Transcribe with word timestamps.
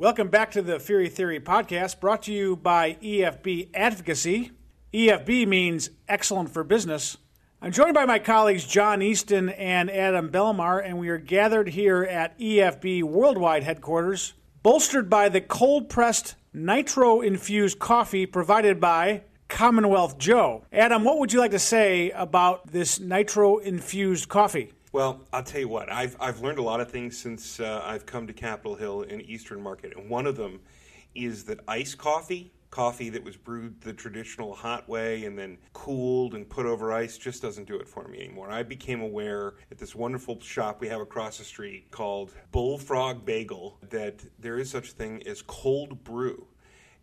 Welcome 0.00 0.28
back 0.28 0.52
to 0.52 0.62
the 0.62 0.76
Feehery 0.76 1.12
Theory 1.12 1.40
podcast, 1.40 2.00
brought 2.00 2.22
to 2.22 2.32
you 2.32 2.56
by 2.56 2.96
EFB 3.02 3.68
Advocacy. 3.74 4.50
EFB 4.94 5.46
means 5.46 5.90
excellent 6.08 6.48
for 6.48 6.64
business. 6.64 7.18
I'm 7.60 7.70
joined 7.70 7.92
by 7.92 8.06
my 8.06 8.18
colleagues 8.18 8.64
John 8.64 9.02
Easton 9.02 9.50
and 9.50 9.90
Adam 9.90 10.30
Belmar, 10.30 10.82
and 10.82 10.98
we 10.98 11.10
are 11.10 11.18
gathered 11.18 11.68
here 11.68 12.02
at 12.02 12.38
EFB 12.38 13.02
Worldwide 13.02 13.62
headquarters, 13.62 14.32
bolstered 14.62 15.10
by 15.10 15.28
the 15.28 15.42
cold 15.42 15.90
pressed 15.90 16.34
nitro 16.54 17.20
infused 17.20 17.78
coffee 17.78 18.24
provided 18.24 18.80
by 18.80 19.24
Commonwealth 19.48 20.16
Joe. 20.16 20.64
Adam, 20.72 21.04
what 21.04 21.18
would 21.18 21.34
you 21.34 21.40
like 21.40 21.50
to 21.50 21.58
say 21.58 22.10
about 22.12 22.72
this 22.72 22.98
nitro 22.98 23.58
infused 23.58 24.30
coffee? 24.30 24.72
Well, 24.92 25.20
I'll 25.32 25.44
tell 25.44 25.60
you 25.60 25.68
what, 25.68 25.90
I've, 25.90 26.16
I've 26.18 26.40
learned 26.40 26.58
a 26.58 26.62
lot 26.62 26.80
of 26.80 26.90
things 26.90 27.16
since 27.16 27.60
uh, 27.60 27.80
I've 27.84 28.06
come 28.06 28.26
to 28.26 28.32
Capitol 28.32 28.74
Hill 28.74 29.02
in 29.02 29.20
Eastern 29.20 29.62
Market. 29.62 29.96
And 29.96 30.10
one 30.10 30.26
of 30.26 30.36
them 30.36 30.58
is 31.14 31.44
that 31.44 31.60
iced 31.68 31.96
coffee, 31.96 32.52
coffee 32.72 33.08
that 33.10 33.22
was 33.22 33.36
brewed 33.36 33.80
the 33.82 33.92
traditional 33.92 34.52
hot 34.52 34.88
way 34.88 35.26
and 35.26 35.38
then 35.38 35.58
cooled 35.74 36.34
and 36.34 36.48
put 36.48 36.66
over 36.66 36.92
ice, 36.92 37.16
just 37.18 37.40
doesn't 37.40 37.68
do 37.68 37.76
it 37.76 37.86
for 37.86 38.08
me 38.08 38.18
anymore. 38.18 38.50
I 38.50 38.64
became 38.64 39.00
aware 39.00 39.54
at 39.70 39.78
this 39.78 39.94
wonderful 39.94 40.40
shop 40.40 40.80
we 40.80 40.88
have 40.88 41.00
across 41.00 41.38
the 41.38 41.44
street 41.44 41.92
called 41.92 42.32
Bullfrog 42.50 43.24
Bagel 43.24 43.78
that 43.90 44.24
there 44.40 44.58
is 44.58 44.70
such 44.70 44.88
a 44.88 44.92
thing 44.92 45.22
as 45.24 45.40
cold 45.40 46.02
brew. 46.02 46.48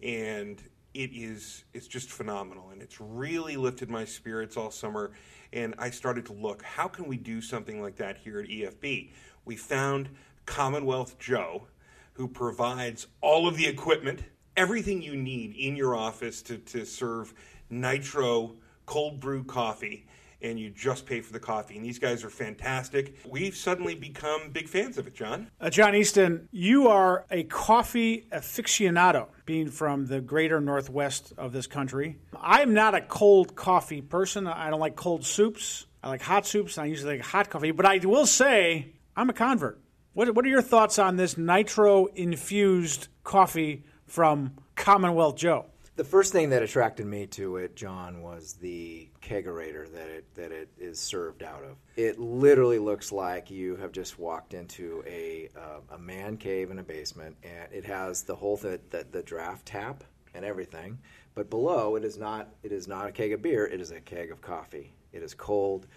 And 0.04 0.62
it 0.98 1.12
is 1.14 1.64
it's 1.76 1.88
just 1.88 2.10
phenomenal 2.10 2.72
and 2.72 2.82
it's 2.82 3.00
really 3.00 3.56
lifted 3.56 3.88
my 3.88 4.04
spirits 4.04 4.58
all 4.58 4.72
summer 4.72 5.12
and 5.54 5.76
I 5.78 5.92
started 5.92 6.26
to 6.26 6.34
look 6.34 6.64
how 6.64 6.88
can 6.88 7.06
we 7.06 7.18
do 7.18 7.40
something 7.40 7.80
like 7.80 7.98
that 7.98 8.18
here 8.18 8.40
at 8.40 8.48
EFB 8.48 9.12
we 9.46 9.56
found 9.56 10.10
Commonwealth 10.48 11.20
Joe 11.20 11.68
who 12.14 12.28
provides 12.28 13.06
all 13.22 13.48
of 13.48 13.58
the 13.58 13.68
equipment 13.68 14.23
everything 14.56 15.04
you 15.04 15.16
need 15.16 15.56
in 15.56 15.76
your 15.76 15.96
office 15.96 16.42
to, 16.42 16.58
to 16.58 16.84
serve 16.84 17.32
nitro 17.70 18.56
cold 18.88 19.20
brew 19.20 19.44
coffee 19.44 20.08
and 20.41 20.59
you 20.59 20.69
just 20.69 21.05
pay 21.05 21.21
for 21.21 21.33
the 21.33 21.39
coffee. 21.39 21.75
And 21.75 21.85
these 21.85 21.99
guys 21.99 22.23
are 22.23 22.30
fantastic. 22.30 23.17
We've 23.27 23.55
suddenly 23.55 23.95
become 23.95 24.49
big 24.52 24.67
fans 24.67 24.97
of 24.97 25.07
it, 25.07 25.16
John. 25.16 25.49
Uh, 25.59 25.69
John 25.69 25.95
Easton, 25.95 26.47
you 26.52 26.88
are 26.88 27.25
a 27.31 27.43
coffee 27.43 28.27
aficionado, 28.31 29.27
being 29.45 29.69
from 29.69 30.05
the 30.05 30.21
greater 30.21 30.61
northwest 30.61 31.33
of 31.38 31.53
this 31.53 31.67
country. 31.67 32.17
I'm 32.39 32.73
not 32.73 32.95
a 32.95 33.02
cold 33.02 33.55
coffee 33.55 34.02
person. 34.02 34.47
I 34.47 34.69
don't 34.69 34.80
like 34.80 34.95
cold 34.95 35.25
soups. 35.25 35.85
I 36.03 36.09
like 36.09 36.21
hot 36.21 36.45
soups. 36.45 36.77
I 36.77 36.85
usually 36.85 37.17
like 37.17 37.25
hot 37.25 37.49
coffee. 37.49 37.71
But 37.71 37.85
I 37.85 37.97
will 37.97 38.25
say, 38.25 38.93
I'm 39.15 39.30
a 39.30 39.33
convert. 39.33 39.80
What, 40.13 40.33
what 40.33 40.45
are 40.45 40.49
your 40.49 40.61
thoughts 40.61 40.99
on 40.99 41.15
this 41.15 41.38
nitro 41.38 42.08
infused 42.08 43.08
coffee 43.23 43.85
from 44.05 44.53
Commonwealth 44.75 45.35
Joe? 45.35 45.65
The 45.98 46.03
first 46.03 46.31
thing 46.31 46.52
that 46.52 46.62
attracted 46.62 47.08
me 47.08 47.26
to 47.26 47.58
it, 47.58 47.76
John, 47.76 48.22
was 48.22 48.53
the 48.53 49.09
kegerator 49.20 49.92
that 49.94 50.08
it 50.08 50.26
that 50.36 50.52
it 50.52 50.70
is 50.78 51.00
served 51.00 51.42
out 51.42 51.64
of. 51.64 51.76
It 51.95 52.20
literally 52.20 52.78
looks 52.78 53.12
like 53.12 53.50
you 53.50 53.78
have 53.78 53.92
just 53.92 54.20
walked 54.20 54.54
into 54.54 55.04
a 55.08 55.50
uh, 55.58 55.95
a 55.95 55.98
man 55.98 56.38
cave 56.38 56.70
in 56.70 56.78
a 56.78 56.84
basement, 56.84 57.36
and 57.42 57.73
it 57.73 57.84
has 57.86 58.22
the 58.22 58.36
whole 58.36 58.58
th- 58.58 58.80
the, 58.92 59.08
the 59.12 59.23
draft 59.23 59.66
tap 59.66 60.04
and 60.36 60.45
everything. 60.45 61.00
But 61.34 61.50
below, 61.50 61.95
it 61.95 62.04
is 62.04 62.20
not 62.20 62.50
it 62.61 62.72
is 62.72 62.88
not 62.88 63.08
a 63.08 63.11
keg 63.11 63.34
of 63.34 63.42
beer. 63.42 63.66
It 63.66 63.82
is 63.82 63.89
a 63.89 64.00
keg 64.00 64.30
of 64.30 64.39
coffee. 64.39 64.94
It 65.11 65.23
is 65.23 65.34
cold. 65.34 65.88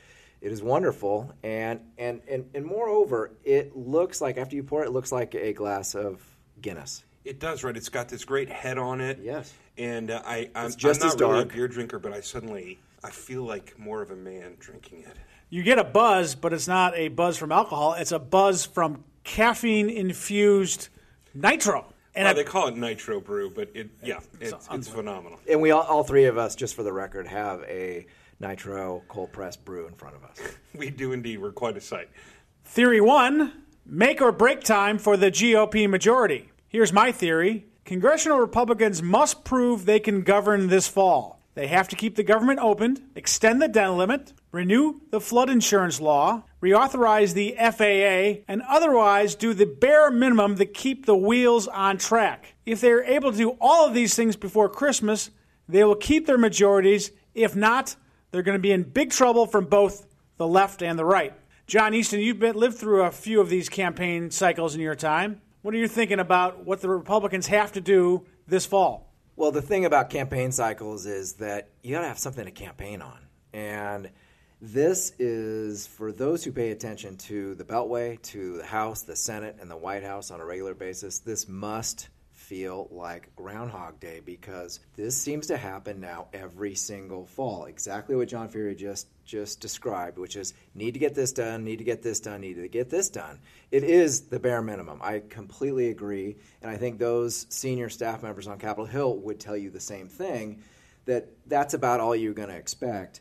It 0.41 0.51
is 0.51 0.63
wonderful, 0.63 1.31
and 1.43 1.79
and 1.99 2.23
and, 2.27 2.49
and 2.55 2.65
moreover, 2.65 3.33
it 3.45 3.77
looks 3.77 4.23
like 4.23 4.39
after 4.39 4.57
you 4.57 4.63
pour 4.63 4.83
it, 4.83 4.87
it 4.87 4.93
looks 4.93 5.13
like 5.13 5.35
a 5.35 5.53
glass 5.53 5.95
of 5.95 6.23
Guinness. 6.63 7.05
It 7.23 7.39
does, 7.39 7.63
right? 7.63 7.77
It's 7.77 7.91
got 7.91 8.09
this 8.09 8.25
great 8.25 8.49
head 8.49 8.79
on 8.79 9.03
it. 9.03 9.19
Yes. 9.23 9.53
And 9.81 10.11
uh, 10.11 10.23
I, 10.27 10.51
I'm, 10.55 10.67
It's 10.67 10.77
just 10.77 11.01
I'm 11.03 11.09
as 11.09 11.17
not 11.17 11.31
really 11.31 11.43
a 11.43 11.47
beer 11.47 11.67
drinker, 11.67 11.99
but 11.99 12.13
I 12.13 12.21
suddenly 12.21 12.79
I 13.03 13.11
feel 13.11 13.45
like 13.45 13.79
more 13.79 14.03
of 14.03 14.11
a 14.11 14.17
man 14.17 14.57
drinking 14.59 15.01
it. 15.01 15.17
You 15.49 15.63
get 15.63 15.79
a 15.79 15.85
buzz, 15.85 16.35
but 16.35 16.53
it's 16.53 16.69
not 16.69 16.95
a 16.97 17.09
buzz 17.09 17.39
from 17.39 17.51
alcohol. 17.51 17.95
It's 17.95 18.13
a 18.13 18.19
buzz 18.19 18.67
from 18.67 19.05
caffeine 19.25 19.89
infused 19.89 20.89
nitro. 21.35 21.93
And 22.15 22.25
well, 22.25 22.31
I- 22.33 22.35
they 22.35 22.45
call 22.45 22.69
it 22.69 22.77
nitro 22.77 23.21
brew, 23.21 23.51
but 23.51 23.71
it 23.75 23.89
yeah, 24.03 24.21
it's, 24.39 24.69
it's 24.71 24.89
phenomenal. 24.89 25.41
And 25.49 25.63
we 25.63 25.71
all, 25.71 25.83
all 25.83 26.05
three 26.05 26.27
of 26.27 26.37
us, 26.37 26.55
just 26.55 26.75
for 26.75 26.83
the 26.83 26.93
record, 26.93 27.27
have 27.27 27.63
a 27.63 28.07
nitro 28.39 29.03
cold 29.09 29.33
pressed 29.33 29.65
brew 29.65 29.87
in 29.87 29.95
front 29.95 30.15
of 30.17 30.25
us. 30.25 30.39
We 30.77 30.91
do 30.91 31.13
indeed. 31.13 31.39
We're 31.39 31.53
quite 31.53 31.77
a 31.77 31.81
sight. 31.81 32.09
Theory 32.65 33.01
one 33.01 33.65
make 33.87 34.21
or 34.23 34.31
break 34.31 34.61
time 34.61 34.99
for 34.99 35.17
the 35.17 35.31
GOP 35.33 35.89
majority. 35.89 36.51
Here's 36.69 36.93
my 36.93 37.11
theory 37.13 37.65
Congressional 37.91 38.39
Republicans 38.39 39.03
must 39.03 39.43
prove 39.43 39.85
they 39.85 39.99
can 39.99 40.23
govern 40.23 40.69
this 40.69 40.87
fall. 40.87 41.41
They 41.55 41.67
have 41.67 41.89
to 41.89 41.97
keep 41.97 42.15
the 42.15 42.23
government 42.23 42.61
opened, 42.61 43.03
extend 43.17 43.61
the 43.61 43.67
debt 43.67 43.91
limit, 43.95 44.33
renew 44.53 45.01
the 45.11 45.21
flood 45.21 45.51
insurance 45.51 46.01
law, 46.01 46.45
reauthorize 46.63 47.35
the 47.35 47.57
FAA, 47.59 48.45
and 48.47 48.63
otherwise 48.69 49.35
do 49.35 49.55
the 49.55 49.67
bare 49.67 50.09
minimum 50.13 50.55
to 50.55 50.67
keep 50.67 51.05
the 51.05 51.17
wheels 51.17 51.67
on 51.67 51.99
track. 51.99 52.55
If 52.65 52.81
they 52.81 52.93
are 52.93 53.03
able 53.03 53.33
to 53.33 53.37
do 53.37 53.57
all 53.61 53.89
of 53.89 53.93
these 53.93 54.15
things 54.15 54.37
before 54.37 54.69
Christmas, 54.69 55.31
they 55.69 55.83
will 55.83 55.97
keep 55.97 56.29
their 56.29 56.39
majorities. 56.39 57.11
If 57.35 57.57
not, 57.57 57.97
they're 58.31 58.45
going 58.45 58.57
to 58.57 58.63
be 58.63 58.71
in 58.71 58.85
big 58.85 59.11
trouble 59.11 59.47
from 59.47 59.65
both 59.65 60.07
the 60.37 60.47
left 60.47 60.81
and 60.81 60.97
the 60.97 61.05
right. 61.05 61.33
John 61.67 61.93
Easton, 61.95 62.21
you've 62.21 62.39
been, 62.39 62.55
lived 62.55 62.79
through 62.79 63.03
a 63.03 63.11
few 63.11 63.41
of 63.41 63.49
these 63.49 63.69
campaign 63.69 64.31
cycles 64.31 64.77
in 64.77 64.81
your 64.81 64.95
time. 64.95 65.41
What 65.63 65.75
are 65.75 65.79
you 65.79 65.89
thinking 65.89 66.21
about 66.21 66.65
what 66.65 66.81
the 66.81 66.89
Republicans 66.89 67.47
have 67.49 67.73
to 67.73 67.83
do 67.83 68.25
this 68.47 68.65
fall? 68.65 69.13
Well, 69.37 69.53
the 69.53 69.61
thing 69.61 69.85
about 69.85 70.09
campaign 70.09 70.53
cycles 70.53 71.05
is 71.05 71.35
that 71.35 71.69
you 71.83 71.95
got 71.95 72.01
to 72.01 72.09
have 72.09 72.19
something 72.19 72.47
to 72.47 72.51
campaign 72.51 73.03
on. 73.03 73.19
And 73.53 74.11
this 74.63 75.13
is 75.19 75.87
for 75.87 76.13
those 76.13 76.43
who 76.45 76.53
pay 76.53 76.71
attention 76.71 77.19
to 77.19 77.55
the 77.57 77.65
Beltway, 77.65 78.23
to 78.23 78.57
the 78.57 78.65
House, 78.65 79.03
the 79.03 79.15
Senate, 79.15 79.59
and 79.61 79.71
the 79.71 79.77
White 79.77 80.03
House 80.03 80.31
on 80.31 80.41
a 80.41 80.47
regular 80.47 80.73
basis. 80.73 81.19
This 81.19 81.47
must 81.47 82.09
feel 82.51 82.89
like 82.91 83.31
Groundhog 83.37 84.01
Day 84.01 84.21
because 84.27 84.81
this 84.97 85.17
seems 85.17 85.47
to 85.47 85.57
happen 85.57 86.01
now 86.01 86.27
every 86.33 86.75
single 86.75 87.25
fall. 87.25 87.67
Exactly 87.67 88.17
what 88.17 88.27
John 88.27 88.49
Feehery 88.49 88.77
just 88.77 89.07
just 89.25 89.61
described, 89.61 90.19
which 90.19 90.35
is 90.35 90.53
need 90.75 90.95
to 90.95 90.99
get 90.99 91.15
this 91.15 91.33
done, 91.33 91.63
need 91.63 91.79
to 91.79 91.85
get 91.85 92.03
this 92.03 92.19
done, 92.19 92.41
need 92.41 92.55
to 92.55 92.67
get 92.67 92.91
this 92.91 93.09
done. 93.09 93.39
It 93.71 93.85
is 93.85 94.23
the 94.23 94.41
bare 94.41 94.63
minimum. 94.63 94.99
I 95.01 95.23
completely 95.29 95.91
agree, 95.91 96.35
and 96.61 96.69
I 96.69 96.77
think 96.77 96.99
those 96.99 97.47
senior 97.51 97.89
staff 97.89 98.21
members 98.21 98.49
on 98.49 98.59
Capitol 98.59 98.87
Hill 98.87 99.19
would 99.19 99.39
tell 99.39 99.57
you 99.57 99.71
the 99.71 99.79
same 99.79 100.09
thing 100.09 100.61
that 101.05 101.29
that's 101.47 101.75
about 101.75 102.01
all 102.01 102.17
you're 102.17 102.35
going 102.35 102.49
to 102.49 102.57
expect. 102.57 103.21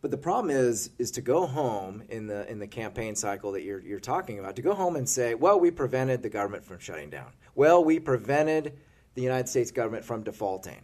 But 0.00 0.10
the 0.10 0.16
problem 0.16 0.56
is, 0.56 0.88
is 0.98 1.10
to 1.10 1.20
go 1.20 1.44
home 1.44 2.02
in 2.08 2.28
the 2.28 2.50
in 2.50 2.58
the 2.58 2.66
campaign 2.66 3.14
cycle 3.14 3.52
that 3.52 3.62
you're 3.62 3.82
you're 3.82 4.00
talking 4.00 4.38
about, 4.38 4.56
to 4.56 4.62
go 4.62 4.72
home 4.72 4.96
and 4.96 5.06
say, 5.06 5.34
well, 5.34 5.60
we 5.60 5.70
prevented 5.70 6.22
the 6.22 6.30
government 6.30 6.64
from 6.64 6.78
shutting 6.78 7.10
down. 7.10 7.32
Well, 7.60 7.84
we 7.84 8.00
prevented 8.00 8.78
the 9.12 9.20
United 9.20 9.46
States 9.46 9.70
government 9.70 10.02
from 10.02 10.22
defaulting. 10.22 10.80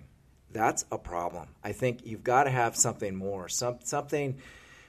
That's 0.53 0.85
a 0.93 0.99
problem. 0.99 1.49
I 1.65 1.73
think 1.73 2.05
you've 2.05 2.23
got 2.23 2.45
to 2.45 2.51
have 2.51 2.77
something 2.77 3.17
more, 3.17 3.49
some 3.49 3.79
something. 3.83 4.37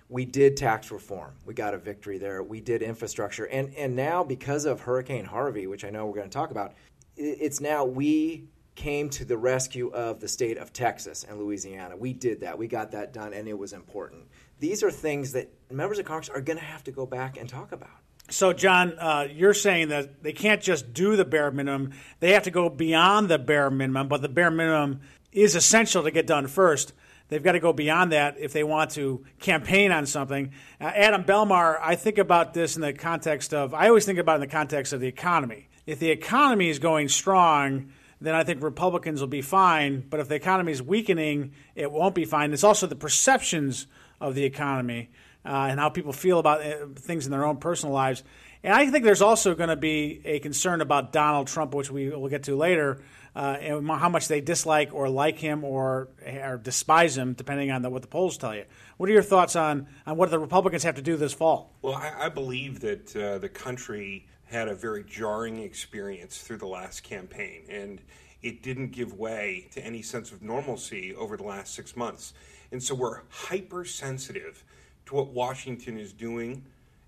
We 0.10 0.26
did 0.26 0.58
tax 0.58 0.92
reform. 0.92 1.36
We 1.46 1.54
got 1.54 1.74
a 1.74 1.78
victory 1.78 2.18
there. 2.18 2.44
We 2.44 2.60
did 2.60 2.82
infrastructure, 2.82 3.46
and 3.46 3.74
and 3.76 3.96
now 3.96 4.22
because 4.22 4.66
of 4.66 4.82
Hurricane 4.82 5.24
Harvey, 5.24 5.66
which 5.66 5.86
I 5.86 5.90
know 5.90 6.06
we're 6.06 6.16
going 6.16 6.30
to 6.30 6.38
talk 6.38 6.52
about, 6.52 6.74
it's 7.16 7.62
now 7.62 7.86
we 7.86 8.50
came 8.76 9.10
to 9.12 9.24
the 9.24 9.38
rescue 9.38 9.88
of 9.94 10.20
the 10.20 10.28
state 10.28 10.58
of 10.58 10.74
Texas 10.74 11.24
and 11.24 11.40
Louisiana. 11.40 11.96
We 11.96 12.12
did 12.12 12.42
that. 12.42 12.58
We 12.58 12.68
got 12.68 12.92
that 12.92 13.14
done, 13.14 13.32
and 13.32 13.48
it 13.48 13.58
was 13.58 13.72
important. 13.72 14.28
These 14.60 14.84
are 14.84 14.92
things 14.92 15.32
that 15.32 15.50
members 15.72 16.00
of 16.00 16.06
Congress 16.06 16.28
are 16.28 16.42
going 16.42 16.60
to 16.60 16.66
have 16.66 16.84
to 16.84 16.92
go 16.92 17.06
back 17.06 17.38
and 17.38 17.48
talk 17.48 17.72
about. 17.72 18.02
So, 18.30 18.52
John, 18.52 18.98
uh, 19.00 19.28
you're 19.32 19.54
saying 19.54 19.90
that 19.90 20.22
they 20.22 20.34
can't 20.34 20.62
just 20.62 20.94
do 20.94 21.16
the 21.16 21.26
bare 21.26 21.52
minimum; 21.52 21.94
they 22.20 22.34
have 22.34 22.44
to 22.44 22.52
go 22.52 22.70
beyond 22.70 23.30
the 23.30 23.40
bare 23.40 23.70
minimum. 23.70 24.08
But 24.08 24.22
the 24.22 24.30
bare 24.30 24.52
minimum 24.52 25.02
is 25.32 25.56
essential 25.56 26.04
to 26.04 26.12
get 26.12 26.28
done 26.28 26.48
first. 26.48 26.94
They've 27.30 27.44
got 27.44 27.54
to 27.54 27.60
go 27.60 27.74
beyond 27.74 28.12
that 28.14 28.38
if 28.40 28.54
they 28.54 28.64
want 28.64 28.92
to 28.92 29.26
campaign 29.40 29.92
on 29.92 30.06
something. 30.06 30.52
Uh, 30.80 30.86
Adam 30.86 31.24
Belmar, 31.24 31.78
I 31.82 31.96
think 31.96 32.18
about 32.18 32.54
this 32.54 32.76
in 32.76 32.82
the 32.82 32.94
context 32.94 33.54
of 33.54 33.74
I 33.74 33.88
always 33.88 34.06
think 34.06 34.20
about 34.20 34.34
it 34.34 34.36
in 34.36 34.42
the 34.42 34.48
context 34.48 34.94
of 34.94 35.02
the 35.02 35.08
economy. 35.08 35.70
If 35.86 36.00
the 36.00 36.10
economy 36.10 36.70
is 36.70 36.80
going 36.80 37.10
strong, 37.10 37.92
then 38.20 38.36
I 38.36 38.44
think 38.44 38.64
Republicans 38.64 39.22
will 39.22 39.28
be 39.28 39.42
fine. 39.42 40.06
But 40.10 40.20
if 40.20 40.28
the 40.28 40.36
economy 40.36 40.72
is 40.72 40.82
weakening, 40.82 41.54
it 41.76 41.92
won't 41.92 42.16
be 42.16 42.26
fine. 42.26 42.54
It's 42.54 42.64
also 42.64 42.88
the 42.88 42.96
perceptions 42.96 43.88
of 44.20 44.36
the 44.36 44.44
economy 44.44 45.12
uh, 45.48 45.68
and 45.70 45.80
how 45.80 45.90
people 45.90 46.12
feel 46.12 46.40
about 46.40 46.62
uh, 46.62 46.88
things 46.96 47.26
in 47.26 47.32
their 47.32 47.46
own 47.46 47.58
personal 47.58 47.94
lives. 47.94 48.24
And 48.64 48.74
I 48.74 48.90
think 48.90 49.06
there's 49.06 49.22
also 49.22 49.56
going 49.56 49.70
to 49.70 49.76
be 49.78 50.22
a 50.26 50.40
concern 50.40 50.82
about 50.82 51.14
Donald 51.14 51.48
Trump, 51.48 51.74
which 51.74 51.90
we 51.90 52.10
will 52.10 52.28
get 52.28 52.44
to 52.44 52.56
later, 52.56 53.02
uh, 53.36 53.58
and 53.62 53.88
how 53.88 54.10
much 54.10 54.28
they 54.28 54.42
dislike 54.42 54.94
or 54.94 55.08
like 55.10 55.38
him 55.38 55.64
or, 55.64 56.10
or 56.26 56.60
despise 56.62 57.16
him, 57.18 57.34
depending 57.34 57.72
on 57.72 57.82
the, 57.82 57.90
what 57.90 58.02
the 58.02 58.08
polls 58.08 58.38
tell 58.38 58.56
you. 58.56 58.66
What 58.98 59.10
are 59.10 59.14
your 59.14 59.24
thoughts 59.24 59.56
on, 59.56 59.88
on 60.06 60.18
what 60.18 60.32
the 60.32 60.40
Republicans 60.40 60.84
have 60.84 60.96
to 60.96 61.02
do 61.02 61.16
this 61.16 61.34
fall? 61.34 61.72
Well, 61.82 61.94
I, 61.94 62.26
I 62.26 62.30
believe 62.30 62.82
that 62.82 63.16
uh, 63.16 63.38
the 63.38 63.50
country 63.50 64.28
had 64.46 64.68
a 64.68 64.76
very 64.76 65.04
jarring 65.04 65.60
experience 65.60 66.42
through 66.42 66.58
the 66.58 66.68
last 66.68 67.04
campaign, 67.04 67.64
and 67.70 68.02
it 68.42 68.64
didn't 68.64 68.92
give 68.92 69.14
way 69.14 69.68
to 69.74 69.86
any 69.86 70.02
sense 70.02 70.32
of 70.32 70.42
normalcy 70.42 71.14
over 71.16 71.38
the 71.38 71.44
last 71.44 71.76
six 71.76 71.96
months. 71.96 72.34
And 72.72 72.82
so 72.82 72.96
we're 72.96 73.22
hypersensitive 73.30 74.64
to 75.08 75.16
what 75.16 75.28
Washington 75.28 76.00
is 76.00 76.14
doing 76.14 76.64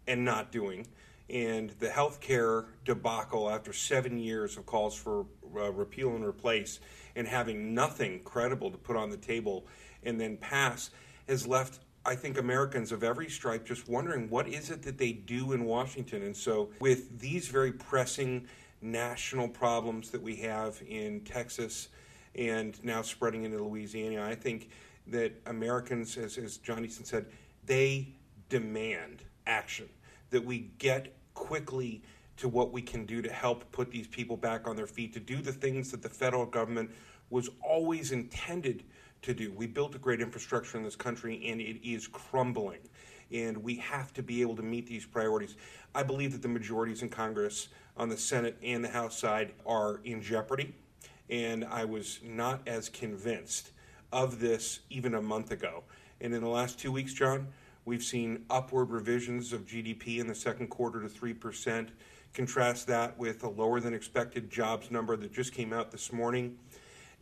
and 0.07 0.25
not 0.25 0.51
doing. 0.51 0.88
And 1.30 1.69
the 1.80 1.88
healthcare 1.88 2.66
debacle 2.86 3.50
after 3.50 3.72
seven 3.72 4.18
years 4.18 4.57
of 4.57 4.66
calls 4.66 4.96
for 4.96 5.25
uh, 5.56 5.72
repeal 5.72 6.16
and 6.16 6.25
replace 6.25 6.80
and 7.16 7.28
having 7.28 7.74
nothing 7.74 8.22
credible 8.24 8.72
to 8.72 8.78
put 8.78 8.96
on 8.96 9.10
the 9.10 9.18
table 9.18 9.66
and 10.04 10.19
then 10.19 10.38
pass 10.38 10.90
has 11.28 11.46
left 11.46 11.80
I 12.06 12.16
think 12.16 12.38
Americans 12.38 12.92
of 12.92 13.04
every 13.04 13.30
stripe 13.30 13.66
just 13.66 13.90
wondering 13.90 14.30
what 14.30 14.48
is 14.48 14.72
it 14.72 14.81
that 14.84 14.98
they 14.98 15.12
do 15.12 15.52
in 15.52 15.66
Washington. 15.66 16.24
And 16.24 16.36
so, 16.36 16.69
with 16.80 17.19
these 17.19 17.50
very 17.50 17.74
pressing 17.74 18.48
national 18.81 19.50
problems 19.50 20.10
that 20.12 20.22
we 20.22 20.38
have 20.38 20.81
in 20.88 21.19
Texas 21.22 21.90
and 22.36 22.81
now 22.84 23.02
spreading 23.02 23.44
into 23.44 23.62
Louisiana, 23.62 24.24
I 24.24 24.34
think 24.34 24.69
that 25.07 25.34
Americans, 25.45 26.18
as, 26.18 26.38
as 26.38 26.57
John 26.57 26.86
Easton 26.86 27.06
said, 27.06 27.25
they 27.69 28.07
demand 28.50 29.24
action, 29.45 29.88
that 30.31 30.44
we 30.44 30.71
get 30.80 31.13
quickly 31.36 32.01
to 32.36 32.50
what 32.50 32.74
we 32.74 32.81
can 32.81 33.06
do 33.06 33.21
to 33.21 33.31
help 33.31 33.71
put 33.71 33.92
these 33.92 34.07
people 34.07 34.36
back 34.36 34.68
on 34.68 34.75
their 34.75 34.88
feet, 34.88 35.13
to 35.13 35.19
do 35.19 35.39
the 35.39 35.51
things 35.51 35.92
that 35.92 36.01
the 36.01 36.10
federal 36.10 36.48
government 36.48 36.89
was 37.30 37.48
always 37.62 38.12
intended 38.12 38.83
to 39.21 39.36
do. 39.36 39.54
We 39.54 39.68
built 39.68 39.94
a 39.94 40.00
great 40.00 40.19
infrastructure 40.19 40.77
in 40.77 40.83
this 40.83 40.95
country 40.95 41.48
and 41.48 41.62
it 41.62 41.88
is 41.88 42.07
crumbling. 42.07 42.80
And 43.31 43.57
we 43.57 43.75
have 43.75 44.13
to 44.13 44.24
be 44.24 44.42
able 44.42 44.56
to 44.56 44.63
meet 44.63 44.88
these 44.88 45.06
priorities. 45.06 45.56
I 45.94 46.01
believe 46.01 46.31
that 46.31 46.42
the 46.42 46.48
majorities 46.48 47.04
in 47.04 47.10
Congress 47.10 47.68
on 47.95 48.10
the 48.10 48.18
Senate 48.18 48.57
and 48.63 48.83
the 48.83 48.89
House 48.89 49.16
side 49.16 49.51
are 49.68 50.00
in 50.04 50.24
jeopardy. 50.24 50.74
And 51.30 51.63
I 51.66 51.86
was 51.86 52.19
not 52.24 52.68
as 52.68 52.89
convinced 52.89 53.71
of 54.12 54.39
this 54.39 54.80
even 54.89 55.13
a 55.13 55.21
month 55.21 55.51
ago. 55.51 55.83
And 56.21 56.33
in 56.33 56.42
the 56.42 56.50
last 56.50 56.80
two 56.80 56.92
weeks, 56.92 57.13
John, 57.13 57.48
we've 57.86 58.04
seen 58.04 58.45
upward 58.50 58.89
revisions 58.89 59.54
of 59.54 59.66
GDP 59.66 60.19
in 60.19 60.27
the 60.27 60.36
second 60.36 60.68
quarter 60.68 61.01
to 61.01 61.07
3%. 61.07 61.89
Contrast 62.33 62.88
that 62.88 63.18
with 63.18 63.44
a 63.44 63.50
lower 63.50 63.80
than 63.80 63.94
expected 63.94 64.50
jobs 64.51 64.92
number 64.92 65.16
that 65.16 65.31
just 65.33 65.54
came 65.54 65.74
out 65.74 65.92
this 65.92 66.13
morning 66.13 66.57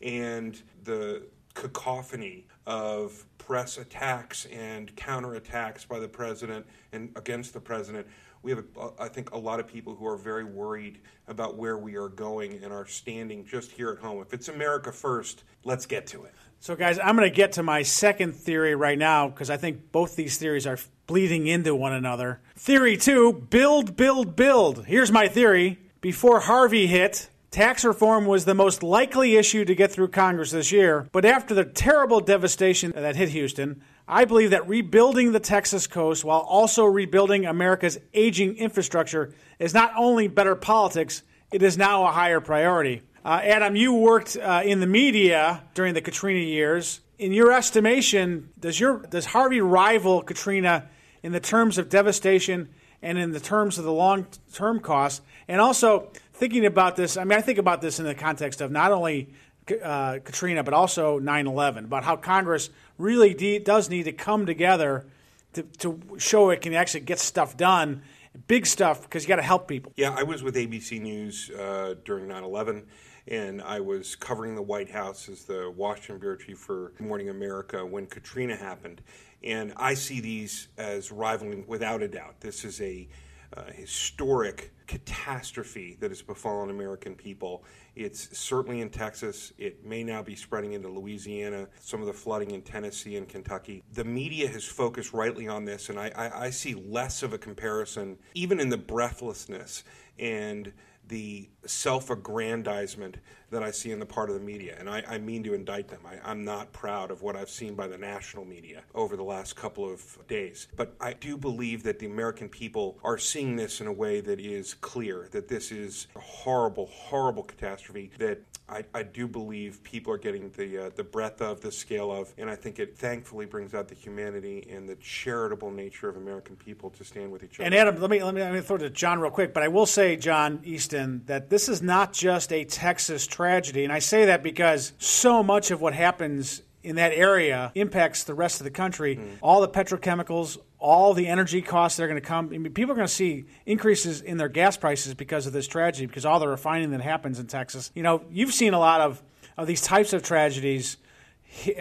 and 0.01 0.61
the 0.83 1.23
cacophony 1.53 2.45
of 2.65 3.25
press 3.37 3.77
attacks 3.77 4.45
and 4.45 4.95
counterattacks 4.95 5.87
by 5.87 5.99
the 5.99 6.07
president 6.07 6.65
and 6.91 7.09
against 7.15 7.53
the 7.53 7.59
president. 7.59 8.05
We 8.47 8.53
have, 8.53 8.63
uh, 8.79 8.91
I 8.97 9.09
think, 9.09 9.31
a 9.31 9.37
lot 9.37 9.59
of 9.59 9.67
people 9.67 9.93
who 9.93 10.07
are 10.07 10.15
very 10.15 10.45
worried 10.45 10.99
about 11.27 11.57
where 11.57 11.77
we 11.77 11.97
are 11.97 12.07
going 12.07 12.63
and 12.63 12.71
are 12.71 12.85
standing 12.85 13.45
just 13.45 13.71
here 13.71 13.89
at 13.89 13.97
home. 13.97 14.21
If 14.21 14.33
it's 14.33 14.47
America 14.47 14.93
first, 14.93 15.43
let's 15.65 15.85
get 15.85 16.07
to 16.07 16.23
it. 16.23 16.33
So, 16.61 16.73
guys, 16.73 16.97
I'm 16.97 17.17
going 17.17 17.29
to 17.29 17.35
get 17.35 17.51
to 17.53 17.63
my 17.63 17.81
second 17.81 18.35
theory 18.35 18.73
right 18.73 18.97
now 18.97 19.27
because 19.27 19.49
I 19.49 19.57
think 19.57 19.91
both 19.91 20.15
these 20.15 20.37
theories 20.37 20.65
are 20.65 20.79
bleeding 21.07 21.47
into 21.47 21.75
one 21.75 21.91
another. 21.91 22.39
Theory 22.55 22.95
two 22.95 23.33
build, 23.33 23.97
build, 23.97 24.37
build. 24.37 24.85
Here's 24.85 25.11
my 25.11 25.27
theory. 25.27 25.79
Before 25.99 26.39
Harvey 26.39 26.87
hit, 26.87 27.29
Tax 27.51 27.83
reform 27.83 28.25
was 28.25 28.45
the 28.45 28.53
most 28.53 28.83
likely 28.83 29.35
issue 29.35 29.65
to 29.65 29.73
get 29.75 29.91
through 29.91 30.09
Congress 30.09 30.51
this 30.51 30.71
year, 30.71 31.07
but 31.11 31.25
after 31.25 31.53
the 31.53 31.65
terrible 31.65 32.19
devastation 32.19 32.91
that 32.95 33.15
hit 33.15 33.29
Houston, 33.29 33.81
I 34.07 34.23
believe 34.23 34.51
that 34.51 34.69
rebuilding 34.69 35.33
the 35.33 35.39
Texas 35.39 35.85
coast 35.85 36.23
while 36.23 36.39
also 36.39 36.85
rebuilding 36.85 37.45
America's 37.45 37.99
aging 38.13 38.55
infrastructure 38.55 39.33
is 39.59 39.73
not 39.73 39.91
only 39.97 40.29
better 40.29 40.55
politics, 40.55 41.23
it 41.51 41.61
is 41.61 41.77
now 41.77 42.05
a 42.05 42.11
higher 42.11 42.39
priority. 42.39 43.01
Uh, 43.25 43.41
Adam, 43.43 43.75
you 43.75 43.93
worked 43.93 44.37
uh, 44.37 44.61
in 44.63 44.79
the 44.79 44.87
media 44.87 45.63
during 45.73 45.93
the 45.93 46.01
Katrina 46.01 46.39
years. 46.39 47.01
In 47.19 47.33
your 47.33 47.51
estimation, 47.51 48.49
does 48.57 48.79
your 48.79 48.99
does 48.99 49.25
Harvey 49.25 49.59
rival 49.59 50.21
Katrina 50.21 50.87
in 51.23 51.33
the 51.33 51.41
terms 51.41 51.77
of 51.77 51.89
devastation 51.89 52.69
and 53.01 53.17
in 53.17 53.31
the 53.31 53.39
terms 53.41 53.77
of 53.77 53.83
the 53.83 53.91
long 53.91 54.27
term 54.53 54.79
costs? 54.79 55.21
And 55.49 55.59
also, 55.59 56.11
thinking 56.33 56.65
about 56.65 56.95
this, 56.95 57.17
I 57.17 57.25
mean, 57.25 57.37
I 57.37 57.41
think 57.41 57.57
about 57.57 57.81
this 57.81 57.99
in 57.99 58.05
the 58.05 58.15
context 58.15 58.61
of 58.61 58.71
not 58.71 58.91
only 58.93 59.33
uh, 59.71 60.19
Katrina, 60.23 60.63
but 60.63 60.73
also 60.73 61.19
9 61.19 61.47
11, 61.47 61.85
about 61.85 62.03
how 62.03 62.15
Congress 62.15 62.69
really 62.97 63.33
de- 63.33 63.59
does 63.59 63.89
need 63.89 64.03
to 64.03 64.11
come 64.11 64.45
together 64.45 65.05
to, 65.53 65.63
to 65.63 65.99
show 66.17 66.49
it 66.49 66.61
can 66.61 66.73
actually 66.73 67.01
get 67.01 67.19
stuff 67.19 67.57
done, 67.57 68.01
big 68.47 68.65
stuff, 68.65 69.01
because 69.01 69.23
you 69.23 69.27
got 69.29 69.37
to 69.37 69.41
help 69.41 69.67
people. 69.67 69.91
Yeah, 69.95 70.15
I 70.17 70.23
was 70.23 70.43
with 70.43 70.55
ABC 70.55 71.01
News 71.01 71.49
uh, 71.51 71.95
during 72.05 72.27
9 72.27 72.43
11 72.43 72.83
and 73.27 73.61
I 73.61 73.79
was 73.79 74.15
covering 74.15 74.55
the 74.55 74.61
White 74.61 74.89
House 74.89 75.27
as 75.27 75.43
the 75.43 75.73
Washington 75.75 76.19
bureau 76.19 76.37
chief 76.37 76.57
for 76.57 76.93
Morning 76.99 77.29
America 77.29 77.85
when 77.85 78.05
Katrina 78.05 78.55
happened. 78.55 79.01
And 79.43 79.73
I 79.75 79.93
see 79.93 80.21
these 80.21 80.69
as 80.77 81.11
rivaling 81.11 81.65
without 81.67 82.01
a 82.01 82.07
doubt. 82.07 82.39
This 82.39 82.63
is 82.63 82.79
a 82.81 83.07
uh, 83.55 83.63
historic 83.73 84.71
catastrophe 84.87 85.97
that 85.99 86.11
has 86.11 86.21
befallen 86.21 86.69
American 86.69 87.15
people. 87.15 87.63
It's 87.95 88.37
certainly 88.37 88.81
in 88.81 88.89
Texas. 88.89 89.53
It 89.57 89.85
may 89.85 90.03
now 90.03 90.23
be 90.23 90.35
spreading 90.35 90.73
into 90.73 90.87
Louisiana, 90.87 91.67
some 91.79 91.99
of 91.99 92.07
the 92.07 92.13
flooding 92.13 92.51
in 92.51 92.61
Tennessee 92.61 93.17
and 93.17 93.27
Kentucky. 93.27 93.83
The 93.93 94.05
media 94.05 94.47
has 94.47 94.65
focused 94.65 95.13
rightly 95.13 95.47
on 95.47 95.65
this, 95.65 95.89
and 95.89 95.99
I, 95.99 96.11
I, 96.15 96.45
I 96.45 96.49
see 96.49 96.73
less 96.73 97.23
of 97.23 97.33
a 97.33 97.37
comparison, 97.37 98.17
even 98.33 98.59
in 98.59 98.69
the 98.69 98.77
breathlessness 98.77 99.83
and 100.19 100.73
the 101.07 101.49
self 101.65 102.09
aggrandizement 102.09 103.17
that 103.49 103.63
I 103.63 103.71
see 103.71 103.91
in 103.91 103.99
the 103.99 104.05
part 104.05 104.29
of 104.29 104.35
the 104.35 104.41
media. 104.41 104.75
And 104.77 104.89
I, 104.89 105.03
I 105.07 105.17
mean 105.17 105.43
to 105.43 105.53
indict 105.53 105.87
them. 105.87 106.01
I, 106.05 106.31
am 106.31 106.43
not 106.43 106.73
proud 106.73 107.11
of 107.11 107.21
what 107.21 107.35
I've 107.35 107.49
seen 107.49 107.75
by 107.75 107.87
the 107.87 107.97
national 107.97 108.45
media 108.45 108.81
over 108.93 109.15
the 109.15 109.23
last 109.23 109.55
couple 109.55 109.89
of 109.89 110.17
days. 110.27 110.67
But 110.75 110.95
I 110.99 111.13
do 111.13 111.37
believe 111.37 111.83
that 111.83 111.99
the 111.99 112.07
American 112.07 112.49
people 112.49 112.97
are 113.03 113.17
seeing 113.17 113.55
this 113.55 113.79
in 113.79 113.87
a 113.87 113.93
way 113.93 114.19
that 114.21 114.39
is 114.39 114.73
clear 114.73 115.29
that 115.31 115.47
this 115.47 115.71
is 115.71 116.07
a 116.15 116.19
horrible, 116.19 116.87
horrible 116.87 117.43
catastrophe 117.43 118.11
that 118.17 118.41
I, 118.69 118.83
I 118.93 119.03
do 119.03 119.27
believe 119.27 119.81
people 119.83 120.11
are 120.11 120.17
getting 120.17 120.49
the 120.57 120.87
uh, 120.87 120.89
the 120.95 121.03
breadth 121.03 121.41
of, 121.41 121.61
the 121.61 121.71
scale 121.71 122.11
of, 122.11 122.33
and 122.37 122.49
I 122.49 122.55
think 122.55 122.79
it 122.79 122.97
thankfully 122.97 123.45
brings 123.45 123.73
out 123.73 123.87
the 123.87 123.95
humanity 123.95 124.67
and 124.69 124.89
the 124.89 124.95
charitable 124.95 125.71
nature 125.71 126.09
of 126.09 126.17
American 126.17 126.57
people 126.57 126.89
to 126.91 127.05
stand 127.05 127.31
with 127.31 127.43
each 127.43 127.59
other. 127.59 127.65
And 127.65 127.73
Adam, 127.73 128.01
let 128.01 128.09
me 128.09 128.21
let 128.21 128.33
me, 128.33 128.41
let 128.41 128.53
me 128.53 128.61
throw 128.61 128.75
it 128.75 128.79
to 128.79 128.89
John 128.89 129.19
real 129.19 129.31
quick, 129.31 129.53
but 129.53 129.63
I 129.63 129.69
will 129.69 129.85
say, 129.85 130.17
John 130.17 130.59
Easton, 130.65 131.23
that 131.27 131.49
this 131.49 131.69
is 131.69 131.81
not 131.81 132.11
just 132.11 132.51
a 132.51 132.65
Texas 132.65 133.25
tragedy, 133.25 133.85
and 133.85 133.93
I 133.93 133.99
say 133.99 134.25
that 134.25 134.43
because 134.43 134.91
so 134.97 135.41
much 135.41 135.71
of 135.71 135.79
what 135.79 135.93
happens 135.93 136.61
in 136.83 136.95
that 136.95 137.11
area 137.11 137.71
impacts 137.75 138.23
the 138.23 138.33
rest 138.33 138.61
of 138.61 138.63
the 138.63 138.71
country. 138.71 139.17
Mm. 139.17 139.37
All 139.41 139.61
the 139.61 139.67
petrochemicals, 139.67 140.57
all 140.79 141.13
the 141.13 141.27
energy 141.27 141.61
costs 141.61 141.97
that 141.97 142.03
are 142.03 142.07
going 142.07 142.21
to 142.21 142.27
come. 142.27 142.51
I 142.53 142.57
mean, 142.57 142.73
people 142.73 142.91
are 142.91 142.95
going 142.95 143.07
to 143.07 143.13
see 143.13 143.45
increases 143.65 144.21
in 144.21 144.37
their 144.37 144.49
gas 144.49 144.77
prices 144.77 145.13
because 145.13 145.47
of 145.47 145.53
this 145.53 145.67
tragedy, 145.67 146.05
because 146.05 146.25
all 146.25 146.39
the 146.39 146.47
refining 146.47 146.91
that 146.91 147.01
happens 147.01 147.39
in 147.39 147.47
Texas. 147.47 147.91
You 147.95 148.03
know, 148.03 148.23
you've 148.29 148.53
seen 148.53 148.73
a 148.73 148.79
lot 148.79 149.01
of, 149.01 149.21
of 149.57 149.65
these 149.65 149.81
types 149.81 150.13
of 150.13 150.21
tragedies 150.21 150.97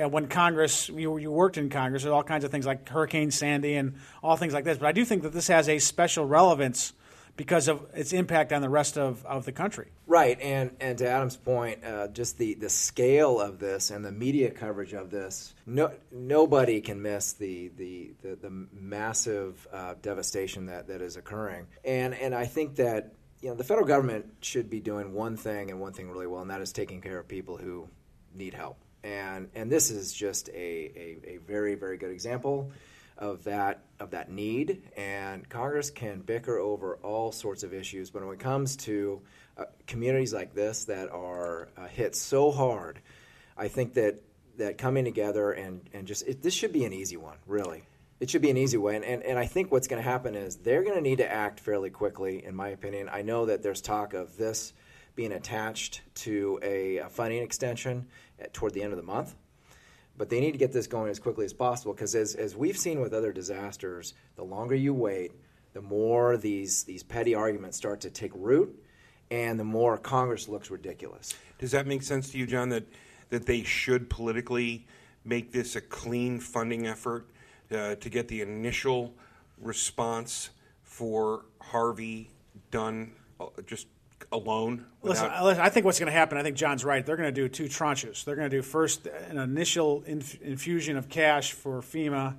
uh, 0.00 0.08
when 0.08 0.28
Congress, 0.28 0.88
you, 0.88 1.18
you 1.18 1.30
worked 1.30 1.58
in 1.58 1.68
Congress, 1.68 2.04
there's 2.04 2.12
all 2.12 2.22
kinds 2.22 2.44
of 2.44 2.50
things 2.50 2.64
like 2.64 2.88
Hurricane 2.88 3.30
Sandy 3.30 3.74
and 3.74 3.96
all 4.22 4.36
things 4.36 4.54
like 4.54 4.64
this. 4.64 4.78
But 4.78 4.86
I 4.86 4.92
do 4.92 5.04
think 5.04 5.22
that 5.22 5.32
this 5.32 5.48
has 5.48 5.68
a 5.68 5.78
special 5.78 6.24
relevance 6.24 6.92
because 7.36 7.68
of 7.68 7.86
its 7.94 8.12
impact 8.12 8.52
on 8.52 8.62
the 8.62 8.68
rest 8.68 8.96
of, 8.96 9.24
of 9.26 9.44
the 9.44 9.52
country. 9.52 9.88
Right, 10.06 10.40
and 10.40 10.70
and 10.80 10.98
to 10.98 11.08
Adam's 11.08 11.36
point, 11.36 11.84
uh, 11.84 12.08
just 12.08 12.38
the, 12.38 12.54
the 12.54 12.68
scale 12.68 13.40
of 13.40 13.58
this 13.58 13.90
and 13.90 14.04
the 14.04 14.12
media 14.12 14.50
coverage 14.50 14.92
of 14.92 15.10
this, 15.10 15.54
no 15.66 15.92
nobody 16.10 16.80
can 16.80 17.02
miss 17.02 17.32
the 17.34 17.68
the 17.76 18.12
the, 18.22 18.36
the 18.36 18.66
massive 18.72 19.66
uh, 19.72 19.94
devastation 20.00 20.66
that, 20.66 20.88
that 20.88 21.02
is 21.02 21.16
occurring, 21.16 21.66
and 21.84 22.14
and 22.14 22.34
I 22.34 22.46
think 22.46 22.76
that 22.76 23.14
you 23.42 23.50
know 23.50 23.54
the 23.54 23.64
federal 23.64 23.86
government 23.86 24.26
should 24.40 24.70
be 24.70 24.80
doing 24.80 25.12
one 25.12 25.36
thing 25.36 25.70
and 25.70 25.80
one 25.80 25.92
thing 25.92 26.10
really 26.10 26.26
well, 26.26 26.42
and 26.42 26.50
that 26.50 26.60
is 26.60 26.72
taking 26.72 27.00
care 27.00 27.18
of 27.18 27.28
people 27.28 27.56
who 27.56 27.88
need 28.34 28.54
help, 28.54 28.78
and 29.04 29.50
and 29.54 29.70
this 29.70 29.90
is 29.90 30.12
just 30.12 30.48
a, 30.50 30.52
a, 30.54 31.18
a 31.24 31.36
very 31.46 31.74
very 31.74 31.98
good 31.98 32.10
example 32.10 32.70
of 33.18 33.44
that 33.44 33.82
of 33.98 34.10
that 34.10 34.30
need, 34.30 34.82
and 34.96 35.48
Congress 35.48 35.90
can 35.90 36.20
bicker 36.20 36.58
over 36.58 36.96
all 36.96 37.32
sorts 37.32 37.62
of 37.62 37.72
issues. 37.72 38.10
But 38.10 38.24
when 38.24 38.34
it 38.34 38.40
comes 38.40 38.76
to 38.78 39.22
uh, 39.56 39.64
communities 39.86 40.34
like 40.34 40.54
this 40.54 40.84
that 40.84 41.10
are 41.10 41.68
uh, 41.76 41.86
hit 41.86 42.14
so 42.14 42.50
hard, 42.50 43.00
I 43.56 43.68
think 43.68 43.94
that 43.94 44.22
that 44.58 44.78
coming 44.78 45.04
together 45.04 45.52
and 45.52 45.88
and 45.92 46.06
just 46.06 46.26
it, 46.26 46.42
this 46.42 46.54
should 46.54 46.72
be 46.72 46.84
an 46.84 46.92
easy 46.92 47.16
one, 47.16 47.38
really. 47.46 47.84
It 48.18 48.30
should 48.30 48.42
be 48.42 48.48
an 48.50 48.56
easy 48.56 48.78
way, 48.78 48.96
and, 48.96 49.04
and, 49.04 49.22
and 49.22 49.38
I 49.38 49.44
think 49.44 49.70
what's 49.70 49.88
going 49.88 50.02
to 50.02 50.08
happen 50.08 50.34
is 50.34 50.56
they're 50.56 50.82
going 50.82 50.94
to 50.94 51.02
need 51.02 51.18
to 51.18 51.30
act 51.30 51.60
fairly 51.60 51.90
quickly, 51.90 52.42
in 52.42 52.56
my 52.56 52.68
opinion. 52.68 53.10
I 53.12 53.20
know 53.20 53.44
that 53.44 53.62
there's 53.62 53.82
talk 53.82 54.14
of 54.14 54.38
this 54.38 54.72
being 55.14 55.32
attached 55.32 56.00
to 56.14 56.58
a, 56.62 56.96
a 56.96 57.08
funding 57.10 57.42
extension 57.42 58.06
at, 58.40 58.54
toward 58.54 58.72
the 58.72 58.82
end 58.82 58.94
of 58.94 58.96
the 58.96 59.02
month 59.02 59.34
but 60.16 60.30
they 60.30 60.40
need 60.40 60.52
to 60.52 60.58
get 60.58 60.72
this 60.72 60.86
going 60.86 61.10
as 61.10 61.18
quickly 61.18 61.44
as 61.44 61.52
possible 61.52 61.92
because 61.92 62.14
as, 62.14 62.34
as 62.34 62.56
we've 62.56 62.78
seen 62.78 63.00
with 63.00 63.12
other 63.12 63.32
disasters 63.32 64.14
the 64.36 64.44
longer 64.44 64.74
you 64.74 64.94
wait 64.94 65.32
the 65.76 65.82
more 65.82 66.38
these 66.38 66.84
these 66.84 67.02
petty 67.02 67.34
arguments 67.34 67.76
start 67.76 68.00
to 68.00 68.08
take 68.08 68.32
root, 68.34 68.82
and 69.30 69.60
the 69.60 69.64
more 69.64 69.98
Congress 69.98 70.48
looks 70.48 70.70
ridiculous. 70.70 71.34
Does 71.58 71.70
that 71.72 71.86
make 71.86 72.02
sense 72.02 72.30
to 72.30 72.38
you, 72.38 72.46
John? 72.46 72.70
That 72.70 72.84
that 73.28 73.44
they 73.44 73.62
should 73.62 74.08
politically 74.08 74.86
make 75.22 75.52
this 75.52 75.76
a 75.76 75.82
clean 75.82 76.40
funding 76.40 76.86
effort 76.86 77.28
uh, 77.70 77.96
to 77.96 78.08
get 78.08 78.26
the 78.28 78.40
initial 78.40 79.12
response 79.60 80.48
for 80.82 81.44
Harvey 81.60 82.30
done 82.70 83.12
uh, 83.38 83.48
just 83.66 83.88
alone? 84.32 84.84
Listen, 85.02 85.30
I 85.30 85.68
think 85.68 85.86
what's 85.86 85.98
going 85.98 86.12
to 86.12 86.18
happen, 86.18 86.38
I 86.38 86.42
think 86.42 86.56
John's 86.56 86.84
right. 86.84 87.04
They're 87.04 87.16
going 87.16 87.32
to 87.32 87.40
do 87.40 87.48
two 87.48 87.64
tranches. 87.64 88.24
They're 88.24 88.36
going 88.36 88.50
to 88.50 88.56
do 88.56 88.62
first 88.62 89.06
an 89.06 89.38
initial 89.38 90.02
inf- 90.06 90.40
infusion 90.42 90.96
of 90.96 91.08
cash 91.08 91.52
for 91.52 91.80
FEMA, 91.80 92.36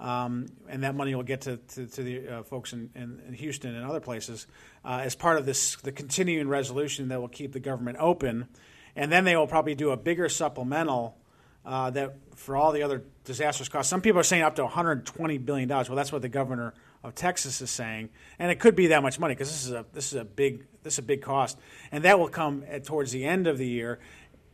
um, 0.00 0.46
and 0.68 0.82
that 0.82 0.94
money 0.94 1.14
will 1.14 1.22
get 1.22 1.42
to, 1.42 1.56
to, 1.56 1.86
to 1.86 2.02
the 2.02 2.28
uh, 2.28 2.42
folks 2.42 2.72
in, 2.72 2.90
in, 2.94 3.20
in, 3.28 3.34
Houston 3.34 3.74
and 3.74 3.84
other 3.86 4.00
places 4.00 4.46
uh, 4.84 5.00
as 5.02 5.14
part 5.14 5.38
of 5.38 5.46
this 5.46 5.76
the 5.76 5.92
continuing 5.92 6.48
resolution 6.48 7.08
that 7.08 7.20
will 7.20 7.28
keep 7.28 7.52
the 7.52 7.60
government 7.60 7.96
open. 7.98 8.48
And 8.94 9.12
then 9.12 9.24
they 9.24 9.36
will 9.36 9.46
probably 9.46 9.74
do 9.74 9.90
a 9.90 9.96
bigger 9.96 10.28
supplemental 10.28 11.16
uh, 11.64 11.90
that 11.90 12.16
for 12.36 12.56
all 12.56 12.72
the 12.72 12.82
other 12.82 13.02
disastrous 13.24 13.68
costs. 13.68 13.90
Some 13.90 14.00
people 14.00 14.20
are 14.20 14.24
saying 14.24 14.42
up 14.42 14.56
to 14.56 14.64
120 14.64 15.38
billion 15.38 15.68
dollars. 15.68 15.88
Well, 15.88 15.96
that's 15.96 16.12
what 16.12 16.22
the 16.22 16.28
governor 16.28 16.74
of 17.06 17.14
Texas 17.14 17.60
is 17.60 17.70
saying, 17.70 18.08
and 18.38 18.50
it 18.50 18.58
could 18.58 18.74
be 18.74 18.88
that 18.88 19.02
much 19.02 19.18
money 19.20 19.34
because 19.34 19.48
this 19.48 19.64
is 19.64 19.72
a 19.72 19.86
this 19.92 20.12
is 20.12 20.18
a 20.18 20.24
big 20.24 20.66
this 20.82 20.94
is 20.94 20.98
a 20.98 21.02
big 21.02 21.22
cost, 21.22 21.56
and 21.92 22.04
that 22.04 22.18
will 22.18 22.28
come 22.28 22.64
at, 22.68 22.84
towards 22.84 23.12
the 23.12 23.24
end 23.24 23.46
of 23.46 23.58
the 23.58 23.66
year. 23.66 24.00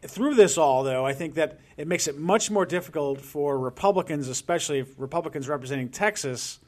Through 0.02 0.34
this 0.34 0.58
all, 0.58 0.82
though, 0.82 1.06
I 1.06 1.14
think 1.14 1.34
that 1.34 1.60
it 1.76 1.88
makes 1.88 2.08
it 2.08 2.18
much 2.18 2.50
more 2.50 2.66
difficult 2.66 3.20
for 3.20 3.58
Republicans, 3.58 4.28
especially 4.28 4.82
Republicans 4.98 5.48
representing 5.48 5.88
Texas, 5.88 6.58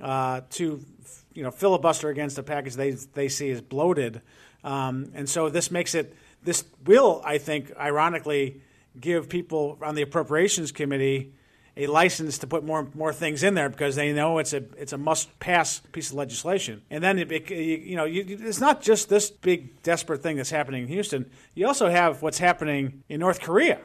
uh, 0.00 0.42
to 0.50 0.84
you 1.32 1.42
know 1.42 1.50
filibuster 1.50 2.10
against 2.10 2.36
a 2.38 2.42
package 2.42 2.74
they 2.74 2.90
they 2.90 3.28
see 3.28 3.50
as 3.50 3.62
bloated, 3.62 4.20
um, 4.64 5.12
and 5.14 5.28
so 5.28 5.48
this 5.48 5.70
makes 5.70 5.94
it 5.94 6.14
this 6.44 6.64
will, 6.84 7.22
I 7.24 7.38
think, 7.38 7.72
ironically, 7.78 8.60
give 9.00 9.28
people 9.30 9.78
on 9.80 9.94
the 9.94 10.02
appropriations 10.02 10.72
committee 10.72 11.32
a 11.76 11.86
license 11.86 12.38
to 12.38 12.46
put 12.46 12.64
more 12.64 12.88
more 12.94 13.12
things 13.12 13.42
in 13.42 13.54
there 13.54 13.68
because 13.68 13.96
they 13.96 14.12
know 14.12 14.38
it's 14.38 14.52
a 14.52 14.62
it's 14.76 14.92
a 14.92 14.98
must 14.98 15.38
pass 15.40 15.80
piece 15.92 16.10
of 16.10 16.16
legislation. 16.16 16.82
And 16.90 17.02
then 17.02 17.18
it, 17.18 17.50
you 17.50 17.96
know 17.96 18.04
you, 18.04 18.24
it's 18.28 18.60
not 18.60 18.82
just 18.82 19.08
this 19.08 19.30
big 19.30 19.82
desperate 19.82 20.22
thing 20.22 20.36
that's 20.36 20.50
happening 20.50 20.82
in 20.82 20.88
Houston. 20.88 21.30
You 21.54 21.66
also 21.66 21.88
have 21.88 22.20
what's 22.22 22.38
happening 22.38 23.02
in 23.08 23.20
North 23.20 23.40
Korea, 23.40 23.78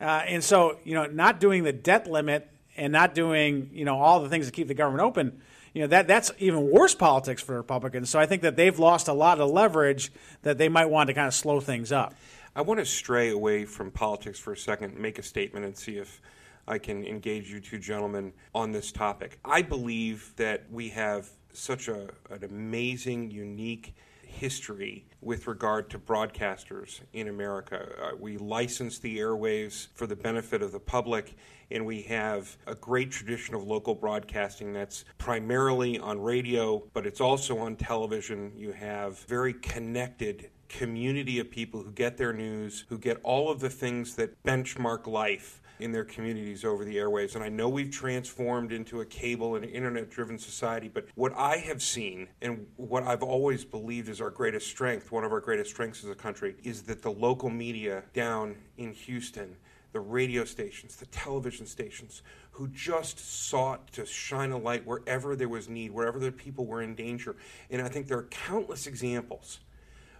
uh, 0.00 0.22
and 0.26 0.42
so 0.42 0.78
you 0.84 0.94
know 0.94 1.06
not 1.06 1.40
doing 1.40 1.64
the 1.64 1.72
debt 1.72 2.06
limit 2.06 2.48
and 2.76 2.92
not 2.92 3.14
doing 3.14 3.70
you 3.72 3.84
know 3.84 4.00
all 4.00 4.20
the 4.20 4.28
things 4.28 4.46
that 4.46 4.52
keep 4.52 4.68
the 4.68 4.74
government 4.74 5.04
open. 5.04 5.42
You 5.74 5.82
know 5.82 5.88
that 5.88 6.08
that's 6.08 6.32
even 6.38 6.70
worse 6.70 6.94
politics 6.94 7.42
for 7.42 7.54
Republicans. 7.54 8.08
So 8.08 8.18
I 8.18 8.24
think 8.24 8.42
that 8.42 8.56
they've 8.56 8.78
lost 8.78 9.08
a 9.08 9.12
lot 9.12 9.40
of 9.40 9.50
leverage 9.50 10.10
that 10.42 10.56
they 10.56 10.70
might 10.70 10.86
want 10.86 11.08
to 11.08 11.14
kind 11.14 11.28
of 11.28 11.34
slow 11.34 11.60
things 11.60 11.92
up. 11.92 12.14
I 12.56 12.62
want 12.62 12.80
to 12.80 12.86
stray 12.86 13.30
away 13.30 13.66
from 13.66 13.90
politics 13.90 14.38
for 14.38 14.52
a 14.52 14.56
second, 14.56 14.98
make 14.98 15.18
a 15.18 15.22
statement, 15.22 15.64
and 15.64 15.76
see 15.76 15.98
if 15.98 16.20
I 16.66 16.78
can 16.78 17.04
engage 17.04 17.50
you 17.50 17.60
two 17.60 17.78
gentlemen 17.78 18.32
on 18.54 18.72
this 18.72 18.92
topic. 18.92 19.38
I 19.44 19.62
believe 19.62 20.32
that 20.36 20.64
we 20.70 20.88
have 20.90 21.28
such 21.52 21.88
a, 21.88 22.08
an 22.30 22.44
amazing, 22.44 23.30
unique 23.30 23.94
history 24.30 25.04
with 25.20 25.46
regard 25.46 25.90
to 25.90 25.98
broadcasters 25.98 27.00
in 27.12 27.28
America. 27.28 27.88
Uh, 28.00 28.16
we 28.18 28.38
license 28.38 28.98
the 28.98 29.18
airwaves 29.18 29.88
for 29.94 30.06
the 30.06 30.16
benefit 30.16 30.62
of 30.62 30.72
the 30.72 30.80
public, 30.80 31.34
and 31.70 31.84
we 31.84 32.02
have 32.02 32.56
a 32.66 32.74
great 32.74 33.10
tradition 33.10 33.54
of 33.54 33.64
local 33.64 33.94
broadcasting 33.94 34.72
that's 34.72 35.04
primarily 35.18 35.98
on 35.98 36.20
radio, 36.20 36.82
but 36.94 37.06
it's 37.06 37.20
also 37.20 37.58
on 37.58 37.76
television. 37.76 38.52
You 38.56 38.72
have 38.72 39.18
very 39.20 39.52
connected 39.54 40.50
community 40.68 41.40
of 41.40 41.50
people 41.50 41.82
who 41.82 41.90
get 41.90 42.16
their 42.16 42.32
news, 42.32 42.84
who 42.88 42.96
get 42.96 43.18
all 43.24 43.50
of 43.50 43.60
the 43.60 43.70
things 43.70 44.14
that 44.14 44.40
benchmark 44.44 45.06
life 45.06 45.59
in 45.82 45.92
their 45.92 46.04
communities 46.04 46.64
over 46.64 46.84
the 46.84 46.96
airwaves. 46.96 47.34
And 47.34 47.44
I 47.44 47.48
know 47.48 47.68
we've 47.68 47.90
transformed 47.90 48.72
into 48.72 49.00
a 49.00 49.06
cable 49.06 49.56
and 49.56 49.64
internet 49.64 50.10
driven 50.10 50.38
society, 50.38 50.88
but 50.88 51.06
what 51.14 51.32
I 51.36 51.56
have 51.58 51.82
seen 51.82 52.28
and 52.40 52.66
what 52.76 53.04
I've 53.04 53.22
always 53.22 53.64
believed 53.64 54.08
is 54.08 54.20
our 54.20 54.30
greatest 54.30 54.68
strength, 54.68 55.12
one 55.12 55.24
of 55.24 55.32
our 55.32 55.40
greatest 55.40 55.70
strengths 55.70 56.04
as 56.04 56.10
a 56.10 56.14
country, 56.14 56.56
is 56.62 56.82
that 56.84 57.02
the 57.02 57.10
local 57.12 57.50
media 57.50 58.04
down 58.12 58.56
in 58.76 58.92
Houston 58.92 59.56
the 59.92 60.00
radio 60.00 60.44
stations, 60.44 60.96
the 60.96 61.06
television 61.06 61.66
stations, 61.66 62.22
who 62.52 62.68
just 62.68 63.18
sought 63.18 63.92
to 63.92 64.06
shine 64.06 64.52
a 64.52 64.58
light 64.58 64.86
wherever 64.86 65.34
there 65.34 65.48
was 65.48 65.68
need, 65.68 65.90
wherever 65.90 66.18
the 66.18 66.30
people 66.30 66.66
were 66.66 66.82
in 66.82 66.94
danger. 66.94 67.36
And 67.70 67.82
I 67.82 67.88
think 67.88 68.06
there 68.06 68.18
are 68.18 68.28
countless 68.30 68.86
examples 68.86 69.60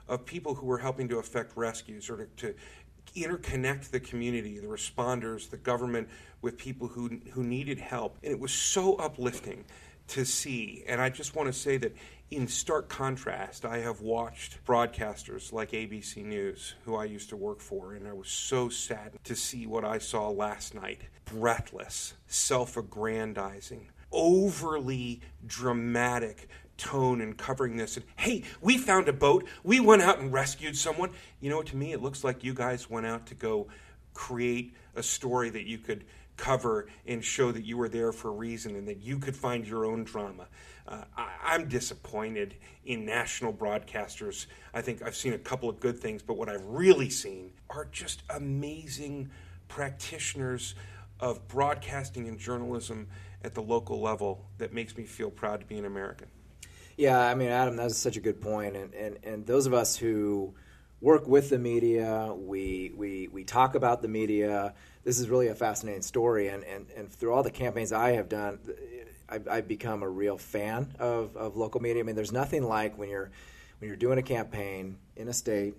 of 0.09 0.25
people 0.27 0.55
who 0.55 0.67
were 0.67 0.79
helping 0.79 1.09
to 1.09 1.19
effect 1.19 1.53
rescues 1.57 2.11
or 2.11 2.17
to, 2.17 2.27
to 2.37 2.55
interconnect 3.17 3.91
the 3.91 4.01
community, 4.01 4.59
the 4.59 4.67
responders, 4.67 5.51
the 5.51 5.57
government 5.57 6.09
with 6.43 6.57
people 6.57 6.89
who, 6.89 7.21
who 7.33 7.43
needed 7.43 7.79
help. 7.79 8.19
And 8.23 8.33
it 8.33 8.41
was 8.41 8.53
so 8.53 8.97
uplifting 8.97 9.65
to 10.09 10.25
see. 10.25 10.85
And 10.87 11.01
I 11.01 11.09
just 11.09 11.35
want 11.37 11.47
to 11.47 11.53
say 11.53 11.77
that 11.79 11.95
in 12.31 12.47
stark 12.47 12.89
contrast, 12.89 13.65
I 13.65 13.79
have 13.79 14.01
watched 14.01 14.65
broadcasters 14.65 15.53
like 15.53 15.73
ABC 15.73 16.25
News, 16.25 16.75
who 16.85 16.95
I 16.97 17.05
used 17.05 17.29
to 17.31 17.37
work 17.37 17.61
for, 17.61 17.95
and 17.95 18.07
I 18.07 18.13
was 18.13 18.29
so 18.29 18.69
saddened 18.69 19.25
to 19.25 19.35
see 19.35 19.67
what 19.67 19.85
I 19.85 19.99
saw 19.99 20.29
last 20.29 20.75
night 20.75 21.01
breathless, 21.25 22.15
self 22.27 22.77
aggrandizing, 22.77 23.89
overly 24.13 25.21
dramatic 25.47 26.49
tone 26.81 27.21
and 27.21 27.37
covering 27.37 27.77
this. 27.77 27.97
And 27.97 28.07
hey, 28.17 28.43
we 28.61 28.79
found 28.79 29.09
a 29.09 29.13
boat. 29.13 29.47
We 29.63 29.79
went 29.79 30.03
out 30.03 30.19
and 30.19 30.33
rescued 30.33 30.77
someone. 30.77 31.11
You 31.41 31.51
know, 31.51 31.63
to 31.63 31.77
me, 31.77 31.93
it 31.93 32.03
looks 32.03 32.25
like 32.25 32.43
you 32.43 32.55
guys 32.55 32.89
went 32.89 33.07
out 33.07 33.27
to 33.27 33.35
go 33.35 33.69
create 34.15 34.75
a 34.97 35.03
story 35.03 35.51
that 35.51 35.67
you 35.67 35.79
could 35.79 36.05
cover 36.37 36.87
and 37.07 37.23
show 37.23 37.53
that 37.53 37.65
you 37.65 37.77
were 37.77 37.89
there 37.89 38.13
for 38.13 38.29
a 38.29 38.33
reason 38.33 38.75
and 38.75 38.89
that 38.89 39.03
you 39.03 39.19
could 39.19 39.37
find 39.37 39.67
your 39.67 39.85
own 39.85 40.05
drama. 40.05 40.47
Uh, 40.89 41.05
I, 41.17 41.55
am 41.55 41.69
disappointed 41.69 42.55
in 42.85 43.05
national 43.05 43.53
broadcasters. 43.53 44.47
I 44.73 44.81
think 44.81 45.03
I've 45.03 45.15
seen 45.15 45.35
a 45.35 45.39
couple 45.39 45.69
of 45.69 45.79
good 45.79 46.01
things, 46.01 46.23
but 46.23 46.39
what 46.39 46.49
I've 46.49 46.65
really 46.65 47.11
seen 47.11 47.53
are 47.69 47.87
just 47.93 48.23
amazing 48.31 49.31
practitioners 49.69 50.75
of 51.21 51.47
broadcasting 51.47 52.27
and 52.27 52.39
journalism 52.39 53.07
at 53.45 53.55
the 53.55 53.63
local 53.63 54.01
level 54.01 54.47
that 54.59 54.73
makes 54.73 54.97
me 54.97 55.05
feel 55.05 55.31
proud 55.31 55.61
to 55.61 55.67
be 55.67 55.79
an 55.79 55.85
American. 55.85 56.29
Yeah, 57.01 57.19
I 57.19 57.35
mean, 57.35 57.49
Adam, 57.49 57.77
that's 57.77 57.97
such 57.97 58.19
a 58.19 58.21
good 58.21 58.43
point. 58.43 58.77
And, 58.77 58.93
and, 58.93 59.17
and 59.25 59.47
those 59.47 59.65
of 59.65 59.73
us 59.73 59.97
who 59.97 60.53
work 61.01 61.27
with 61.27 61.49
the 61.49 61.59
media, 61.59 62.31
we, 62.37 62.93
we, 62.95 63.27
we 63.29 63.43
talk 63.43 63.75
about 63.75 64.03
the 64.03 64.09
media. 64.09 64.75
This 65.03 65.19
is 65.19 65.31
really 65.31 65.49
a 65.49 65.55
fascinating 65.55 66.03
story. 66.03 66.49
And, 66.49 66.63
and, 66.63 66.89
and 66.95 67.11
through 67.11 67.33
all 67.33 67.43
the 67.43 67.51
campaigns 67.51 67.91
I 67.91 68.11
have 68.13 68.29
done, 68.29 68.59
I've, 69.31 69.49
I've 69.49 69.67
become 69.67 70.03
a 70.03 70.09
real 70.11 70.37
fan 70.37 70.95
of, 70.99 71.39
of 71.39 71.57
local 71.57 71.81
media. 71.81 72.03
I 72.03 72.05
mean, 72.05 72.17
there's 72.17 72.33
nothing 72.33 72.65
like 72.65 72.99
when 72.99 73.09
you're, 73.09 73.31
when 73.79 73.89
you're 73.89 73.97
doing 73.97 74.19
a 74.19 74.23
campaign 74.23 74.99
in 75.17 75.29
a 75.29 75.33
state 75.33 75.77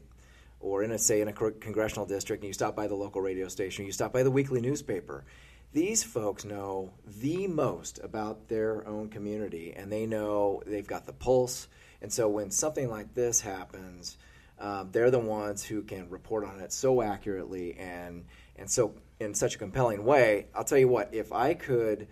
or 0.59 0.81
in 0.81 0.89
a, 0.89 0.97
say, 0.97 1.21
in 1.21 1.27
a 1.27 1.33
congressional 1.33 2.07
district, 2.07 2.41
and 2.41 2.47
you 2.47 2.53
stop 2.53 2.75
by 2.75 2.87
the 2.87 2.95
local 2.95 3.21
radio 3.21 3.47
station, 3.47 3.85
you 3.85 3.91
stop 3.91 4.11
by 4.11 4.23
the 4.23 4.31
weekly 4.31 4.59
newspaper, 4.59 5.23
these 5.73 6.03
folks 6.03 6.43
know 6.43 6.91
the 7.05 7.47
most 7.47 7.99
about 8.03 8.49
their 8.49 8.85
own 8.87 9.09
community 9.09 9.73
and 9.75 9.91
they 9.91 10.05
know 10.05 10.61
they've 10.65 10.87
got 10.87 11.05
the 11.05 11.13
pulse. 11.13 11.67
And 12.01 12.11
so 12.11 12.27
when 12.27 12.51
something 12.51 12.89
like 12.89 13.13
this 13.13 13.39
happens, 13.41 14.17
um, 14.59 14.89
they're 14.91 15.11
the 15.11 15.19
ones 15.19 15.63
who 15.63 15.81
can 15.81 16.09
report 16.09 16.45
on 16.45 16.59
it 16.59 16.71
so 16.71 17.01
accurately 17.01 17.75
and 17.75 18.25
and 18.57 18.69
so 18.69 18.93
in 19.19 19.33
such 19.33 19.55
a 19.55 19.57
compelling 19.57 20.03
way. 20.03 20.47
I'll 20.53 20.63
tell 20.63 20.77
you 20.77 20.87
what, 20.87 21.13
if 21.13 21.31
I 21.31 21.53
could 21.53 22.07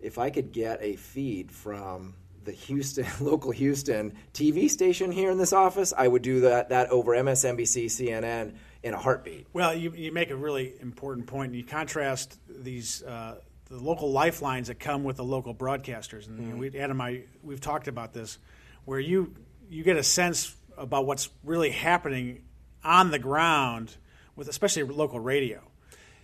if 0.00 0.18
I 0.18 0.30
could 0.30 0.52
get 0.52 0.82
a 0.82 0.96
feed 0.96 1.50
from 1.50 2.14
the 2.44 2.52
Houston 2.52 3.06
local 3.20 3.50
Houston 3.50 4.14
TV 4.32 4.68
station 4.68 5.10
here 5.10 5.30
in 5.30 5.38
this 5.38 5.52
office, 5.52 5.92
I 5.96 6.08
would 6.08 6.22
do 6.22 6.40
that 6.40 6.68
that 6.70 6.90
over 6.90 7.12
MSNBC, 7.12 7.86
CNN 7.86 8.54
in 8.82 8.94
a 8.94 8.98
heartbeat. 8.98 9.46
Well, 9.52 9.74
you, 9.74 9.92
you 9.94 10.12
make 10.12 10.30
a 10.30 10.36
really 10.36 10.74
important 10.80 11.26
point. 11.26 11.54
You 11.54 11.64
contrast 11.64 12.38
these 12.48 13.02
uh, 13.02 13.36
the 13.70 13.78
local 13.78 14.12
lifelines 14.12 14.68
that 14.68 14.78
come 14.78 15.04
with 15.04 15.16
the 15.16 15.24
local 15.24 15.54
broadcasters, 15.54 16.28
and 16.28 16.38
mm-hmm. 16.38 16.58
we, 16.58 16.78
Adam, 16.78 17.00
I 17.00 17.22
we've 17.42 17.60
talked 17.60 17.88
about 17.88 18.12
this, 18.12 18.38
where 18.84 19.00
you 19.00 19.34
you 19.70 19.82
get 19.82 19.96
a 19.96 20.02
sense 20.02 20.54
about 20.76 21.06
what's 21.06 21.30
really 21.44 21.70
happening 21.70 22.42
on 22.84 23.10
the 23.10 23.18
ground 23.18 23.96
with 24.36 24.48
especially 24.48 24.82
local 24.82 25.18
radio, 25.18 25.62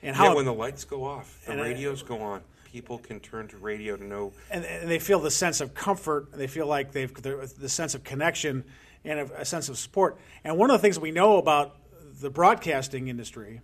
and 0.03 0.15
how 0.15 0.29
yeah, 0.29 0.35
when 0.35 0.45
the 0.45 0.53
lights 0.53 0.85
go 0.85 1.05
off, 1.05 1.43
the 1.47 1.57
radios 1.57 2.03
I, 2.03 2.07
go 2.07 2.21
on 2.21 2.43
people 2.73 2.99
can 2.99 3.21
turn 3.21 3.49
to 3.49 3.57
radio 3.57 3.97
to 3.97 4.05
know. 4.05 4.33
And, 4.51 4.65
and, 4.65 4.91
they 4.91 4.99
feel 4.99 5.19
the 5.19 5.31
sense 5.31 5.61
of 5.61 5.75
comfort. 5.75 6.33
They 6.33 6.47
feel 6.47 6.67
like 6.67 6.93
they've 6.93 7.13
the 7.13 7.69
sense 7.69 7.95
of 7.95 8.05
connection 8.05 8.65
and 9.05 9.21
a, 9.21 9.41
a, 9.41 9.45
sense 9.45 9.69
of 9.69 9.79
support. 9.79 10.19
And 10.45 10.57
one 10.57 10.71
of 10.71 10.75
the 10.75 10.83
things 10.83 10.99
we 10.99 11.11
know 11.11 11.39
about 11.39 11.77
the 12.21 12.31
broadcasting 12.31 13.09
industry, 13.09 13.61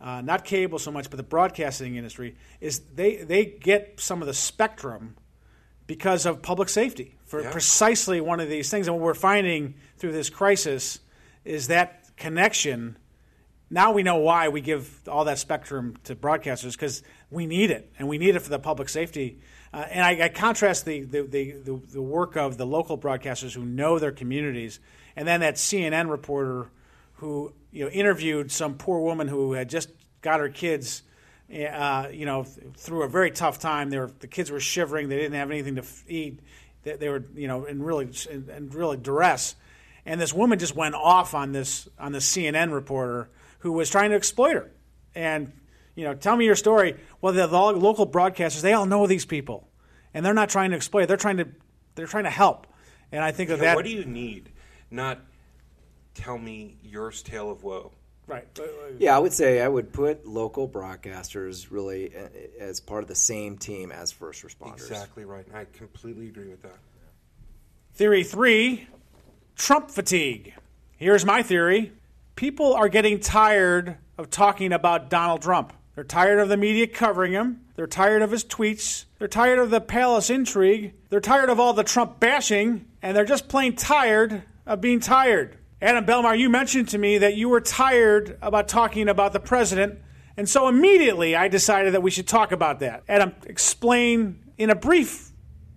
uh, 0.00 0.20
not 0.22 0.44
cable 0.44 0.78
so 0.78 0.90
much, 0.90 1.10
but 1.10 1.16
the 1.16 1.22
broadcasting 1.22 1.96
industry, 1.96 2.36
is 2.60 2.80
they, 2.94 3.16
they 3.16 3.44
get 3.44 4.00
some 4.00 4.22
of 4.22 4.26
the 4.26 4.34
spectrum 4.34 5.16
because 5.86 6.26
of 6.26 6.42
public 6.42 6.68
safety 6.68 7.16
for 7.24 7.42
Yeah. 7.42 7.50
precisely 7.50 8.20
one 8.20 8.40
of 8.40 8.48
these 8.48 8.70
things. 8.70 8.88
And 8.88 8.96
what 8.96 9.04
we're 9.04 9.14
finding 9.14 9.74
through 9.98 10.12
this 10.12 10.30
crisis 10.30 11.00
is 11.44 11.68
that 11.68 12.10
connection. 12.16 12.96
Now 13.72 13.90
we 13.92 14.02
know 14.02 14.16
why 14.16 14.50
we 14.50 14.60
give 14.60 15.08
all 15.08 15.24
that 15.24 15.38
spectrum 15.38 15.96
to 16.04 16.14
broadcasters 16.14 16.72
because 16.72 17.02
we 17.30 17.46
need 17.46 17.70
it, 17.70 17.90
and 17.98 18.06
we 18.06 18.18
need 18.18 18.36
it 18.36 18.40
for 18.40 18.50
the 18.50 18.58
public 18.58 18.90
safety. 18.90 19.38
Uh, 19.72 19.86
and 19.90 20.04
I, 20.04 20.26
I 20.26 20.28
contrast 20.28 20.84
the, 20.84 21.00
the, 21.00 21.22
the, 21.22 21.80
the, 21.92 22.02
work 22.02 22.36
of 22.36 22.58
the 22.58 22.66
local 22.66 22.98
broadcasters 22.98 23.54
who 23.54 23.64
know 23.64 23.98
their 23.98 24.12
communities, 24.12 24.78
and 25.16 25.26
then 25.26 25.40
that 25.40 25.54
CNN 25.54 26.10
reporter 26.10 26.68
who 27.14 27.54
you 27.70 27.86
know 27.86 27.90
interviewed 27.90 28.52
some 28.52 28.74
poor 28.74 29.00
woman 29.00 29.26
who 29.26 29.54
had 29.54 29.70
just 29.70 29.88
got 30.20 30.40
her 30.40 30.50
kids 30.50 31.02
uh, 31.50 32.08
you 32.12 32.26
know, 32.26 32.44
through 32.44 33.04
a 33.04 33.08
very 33.08 33.30
tough 33.30 33.58
time. 33.58 33.88
They 33.88 33.98
were, 33.98 34.10
the 34.20 34.26
kids 34.26 34.50
were 34.50 34.60
shivering. 34.60 35.08
They 35.08 35.16
didn't 35.16 35.34
have 35.34 35.50
anything 35.50 35.76
to 35.76 35.84
eat. 36.08 36.40
They, 36.82 36.96
they 36.96 37.08
were, 37.08 37.24
you 37.34 37.48
know, 37.48 37.64
in 37.64 37.82
really, 37.82 38.10
in, 38.30 38.50
in 38.54 38.70
really 38.70 38.98
duress. 38.98 39.54
And 40.04 40.20
this 40.20 40.34
woman 40.34 40.58
just 40.58 40.76
went 40.76 40.94
off 40.94 41.32
on 41.32 41.52
this 41.52 41.88
on 41.98 42.12
the 42.12 42.18
CNN 42.18 42.72
reporter 42.72 43.30
who 43.62 43.72
was 43.72 43.88
trying 43.88 44.10
to 44.10 44.16
exploit 44.16 44.54
her. 44.54 44.70
And 45.14 45.52
you 45.94 46.04
know, 46.04 46.14
tell 46.14 46.36
me 46.36 46.44
your 46.44 46.56
story. 46.56 46.96
Well, 47.20 47.32
the, 47.32 47.46
the 47.46 47.58
local 47.58 48.06
broadcasters, 48.06 48.60
they 48.62 48.72
all 48.72 48.86
know 48.86 49.06
these 49.06 49.24
people, 49.26 49.68
and 50.14 50.24
they're 50.24 50.34
not 50.34 50.48
trying 50.48 50.70
to 50.70 50.76
exploit. 50.76 51.06
They're 51.06 51.16
trying 51.16 51.36
to, 51.36 51.48
they're 51.94 52.06
trying 52.06 52.24
to 52.24 52.30
help. 52.30 52.66
And 53.12 53.22
I 53.22 53.30
think 53.30 53.50
that 53.50 53.58
Yeah, 53.58 53.64
that 53.66 53.76
what 53.76 53.84
do 53.84 53.90
you 53.90 54.04
need? 54.04 54.50
Not 54.90 55.20
tell 56.14 56.38
me 56.38 56.76
your 56.82 57.10
tale 57.10 57.50
of 57.50 57.62
woe. 57.62 57.92
right. 58.26 58.46
Yeah, 58.98 59.14
I 59.14 59.18
would 59.18 59.32
say 59.34 59.60
I 59.60 59.68
would 59.68 59.92
put 59.92 60.26
local 60.26 60.66
broadcasters 60.66 61.66
really 61.70 62.14
uh, 62.16 62.28
as 62.58 62.80
part 62.80 63.02
of 63.02 63.08
the 63.08 63.14
same 63.14 63.58
team 63.58 63.92
as 63.92 64.10
first 64.12 64.42
responders. 64.46 64.76
Exactly 64.88 65.24
right. 65.26 65.46
I 65.54 65.66
completely 65.72 66.28
agree 66.28 66.48
with 66.48 66.62
that. 66.62 66.78
Theory 67.94 68.24
three 68.24 68.88
Trump 69.56 69.90
fatigue. 69.90 70.54
Here's 70.96 71.24
my 71.26 71.42
theory 71.42 71.92
people 72.36 72.74
are 72.74 72.88
getting 72.88 73.20
tired 73.20 73.96
of 74.18 74.30
talking 74.30 74.72
about 74.72 75.10
Donald 75.10 75.42
Trump. 75.42 75.72
They're 75.94 76.04
tired 76.04 76.38
of 76.38 76.48
the 76.48 76.56
media 76.56 76.86
covering 76.86 77.32
him. 77.32 77.60
They're 77.76 77.86
tired 77.86 78.22
of 78.22 78.30
his 78.30 78.44
tweets. 78.44 79.04
They're 79.18 79.28
tired 79.28 79.58
of 79.58 79.70
the 79.70 79.80
palace 79.80 80.30
intrigue. 80.30 80.94
They're 81.10 81.20
tired 81.20 81.50
of 81.50 81.60
all 81.60 81.72
the 81.72 81.84
Trump 81.84 82.18
bashing. 82.18 82.86
And 83.02 83.16
they're 83.16 83.24
just 83.24 83.48
plain 83.48 83.76
tired 83.76 84.42
of 84.66 84.80
being 84.80 85.00
tired. 85.00 85.58
Adam 85.82 86.06
Belmar, 86.06 86.38
you 86.38 86.48
mentioned 86.48 86.88
to 86.90 86.98
me 86.98 87.18
that 87.18 87.34
you 87.34 87.48
were 87.48 87.60
tired 87.60 88.38
about 88.40 88.68
talking 88.68 89.08
about 89.08 89.32
the 89.32 89.40
president. 89.40 89.98
And 90.36 90.48
so 90.48 90.68
immediately 90.68 91.36
I 91.36 91.48
decided 91.48 91.94
that 91.94 92.02
we 92.02 92.10
should 92.10 92.28
talk 92.28 92.52
about 92.52 92.80
that. 92.80 93.02
Adam, 93.08 93.34
explain 93.46 94.42
in 94.56 94.70
a 94.70 94.74
brief 94.74 95.32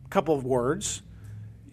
couple 0.10 0.36
of 0.36 0.46
words 0.46 1.02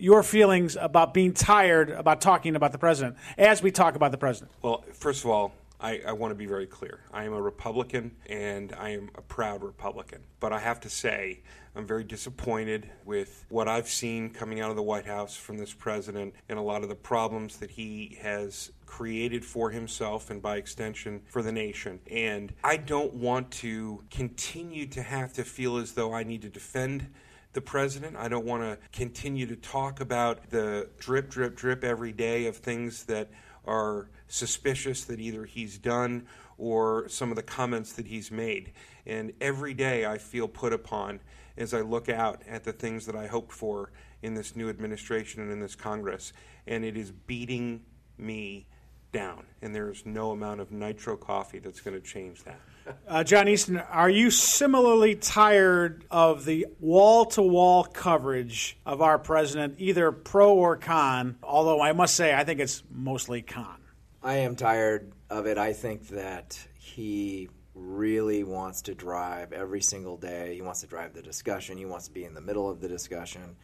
your 0.02 0.24
feelings 0.24 0.76
about 0.80 1.14
being 1.14 1.32
tired 1.32 1.88
about 1.88 2.20
talking 2.20 2.56
about 2.56 2.72
the 2.72 2.78
president 2.78 3.16
as 3.38 3.62
we 3.62 3.70
talk 3.70 3.94
about 3.94 4.10
the 4.10 4.18
president. 4.18 4.50
Well, 4.60 4.84
first 4.92 5.22
of 5.22 5.30
all, 5.30 5.52
I, 5.80 6.00
I 6.08 6.12
want 6.12 6.32
to 6.32 6.34
be 6.34 6.46
very 6.46 6.66
clear. 6.66 7.04
I 7.12 7.22
am 7.22 7.32
a 7.32 7.40
Republican 7.40 8.16
and 8.26 8.72
I 8.72 8.90
am 8.90 9.10
a 9.14 9.22
proud 9.22 9.62
Republican. 9.62 10.24
But 10.40 10.52
I 10.52 10.58
have 10.58 10.80
to 10.80 10.90
say, 10.90 11.42
I'm 11.76 11.86
very 11.86 12.02
disappointed 12.02 12.90
with 13.04 13.46
what 13.48 13.68
I've 13.68 13.88
seen 13.88 14.30
coming 14.30 14.60
out 14.60 14.70
of 14.70 14.76
the 14.76 14.82
White 14.82 15.06
House 15.06 15.36
from 15.36 15.56
this 15.56 15.72
president 15.72 16.34
and 16.48 16.58
a 16.58 16.62
lot 16.62 16.82
of 16.82 16.88
the 16.88 16.96
problems 16.96 17.58
that 17.58 17.70
he 17.70 18.18
has 18.20 18.72
created 18.86 19.44
for 19.44 19.70
himself 19.70 20.30
and 20.30 20.42
by 20.42 20.56
extension 20.56 21.22
for 21.26 21.42
the 21.42 21.52
nation. 21.52 22.00
And 22.10 22.52
I 22.64 22.76
don't 22.76 23.14
want 23.14 23.52
to 23.52 24.02
continue 24.10 24.86
to 24.88 25.02
have 25.02 25.32
to 25.34 25.44
feel 25.44 25.76
as 25.76 25.92
though 25.92 26.12
I 26.12 26.24
need 26.24 26.42
to 26.42 26.48
defend 26.48 27.06
the 27.52 27.60
president. 27.60 28.16
I 28.16 28.28
don't 28.28 28.46
want 28.46 28.62
to 28.62 28.78
continue 28.92 29.46
to 29.46 29.56
talk 29.56 30.00
about 30.00 30.50
the 30.50 30.88
drip, 30.98 31.30
drip, 31.30 31.56
drip 31.56 31.84
every 31.84 32.12
day 32.12 32.46
of 32.46 32.56
things 32.56 33.04
that 33.04 33.30
are 33.66 34.08
suspicious 34.28 35.04
that 35.04 35.20
either 35.20 35.44
he's 35.44 35.78
done 35.78 36.26
or 36.58 37.08
some 37.08 37.30
of 37.30 37.36
the 37.36 37.42
comments 37.42 37.92
that 37.92 38.06
he's 38.06 38.30
made. 38.30 38.72
And 39.06 39.32
every 39.40 39.74
day 39.74 40.06
I 40.06 40.18
feel 40.18 40.48
put 40.48 40.72
upon 40.72 41.20
as 41.56 41.74
I 41.74 41.80
look 41.80 42.08
out 42.08 42.42
at 42.48 42.64
the 42.64 42.72
things 42.72 43.06
that 43.06 43.16
I 43.16 43.26
hoped 43.26 43.52
for 43.52 43.92
in 44.22 44.34
this 44.34 44.56
new 44.56 44.68
administration 44.68 45.42
and 45.42 45.50
in 45.50 45.60
this 45.60 45.74
Congress. 45.74 46.32
And 46.66 46.84
it 46.84 46.96
is 46.96 47.10
beating 47.10 47.82
me 48.16 48.66
down. 49.12 49.44
And 49.60 49.74
there 49.74 49.90
is 49.90 50.06
no 50.06 50.30
amount 50.30 50.60
of 50.60 50.70
nitro 50.72 51.16
coffee 51.16 51.58
that's 51.58 51.80
going 51.80 52.00
to 52.00 52.06
change 52.06 52.44
that. 52.44 52.60
Uh, 53.06 53.24
John 53.24 53.48
Easton, 53.48 53.78
are 53.78 54.10
you 54.10 54.30
similarly 54.30 55.14
tired 55.14 56.04
of 56.10 56.44
the 56.44 56.66
wall 56.80 57.26
to 57.26 57.42
wall 57.42 57.84
coverage 57.84 58.78
of 58.84 59.02
our 59.02 59.18
president, 59.18 59.74
either 59.78 60.10
pro 60.12 60.54
or 60.54 60.76
con? 60.76 61.36
Although 61.42 61.80
I 61.80 61.92
must 61.92 62.14
say, 62.14 62.34
I 62.34 62.44
think 62.44 62.60
it's 62.60 62.82
mostly 62.90 63.42
con. 63.42 63.76
I 64.22 64.38
am 64.38 64.56
tired 64.56 65.12
of 65.30 65.46
it. 65.46 65.58
I 65.58 65.72
think 65.72 66.08
that 66.08 66.58
he 66.78 67.48
really 67.74 68.44
wants 68.44 68.82
to 68.82 68.94
drive 68.94 69.52
every 69.52 69.80
single 69.80 70.16
day. 70.16 70.54
He 70.54 70.62
wants 70.62 70.80
to 70.82 70.86
drive 70.86 71.14
the 71.14 71.22
discussion. 71.22 71.78
He 71.78 71.86
wants 71.86 72.06
to 72.08 72.12
be 72.12 72.24
in 72.24 72.34
the 72.34 72.40
middle 72.40 72.70
of 72.70 72.80
the 72.80 72.88
discussion. 72.88 73.56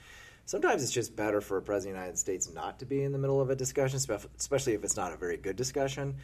Sometimes 0.46 0.82
it's 0.82 0.92
just 0.92 1.14
better 1.14 1.40
for 1.40 1.58
a 1.58 1.62
president 1.62 1.96
of 1.96 1.98
the 1.98 2.06
United 2.06 2.18
States 2.18 2.50
not 2.52 2.78
to 2.78 2.86
be 2.86 3.02
in 3.02 3.12
the 3.12 3.18
middle 3.18 3.40
of 3.40 3.50
a 3.50 3.56
discussion, 3.56 4.00
especially 4.38 4.72
if 4.72 4.82
it's 4.82 4.96
not 4.96 5.12
a 5.12 5.16
very 5.16 5.36
good 5.36 5.56
discussion. 5.56 6.16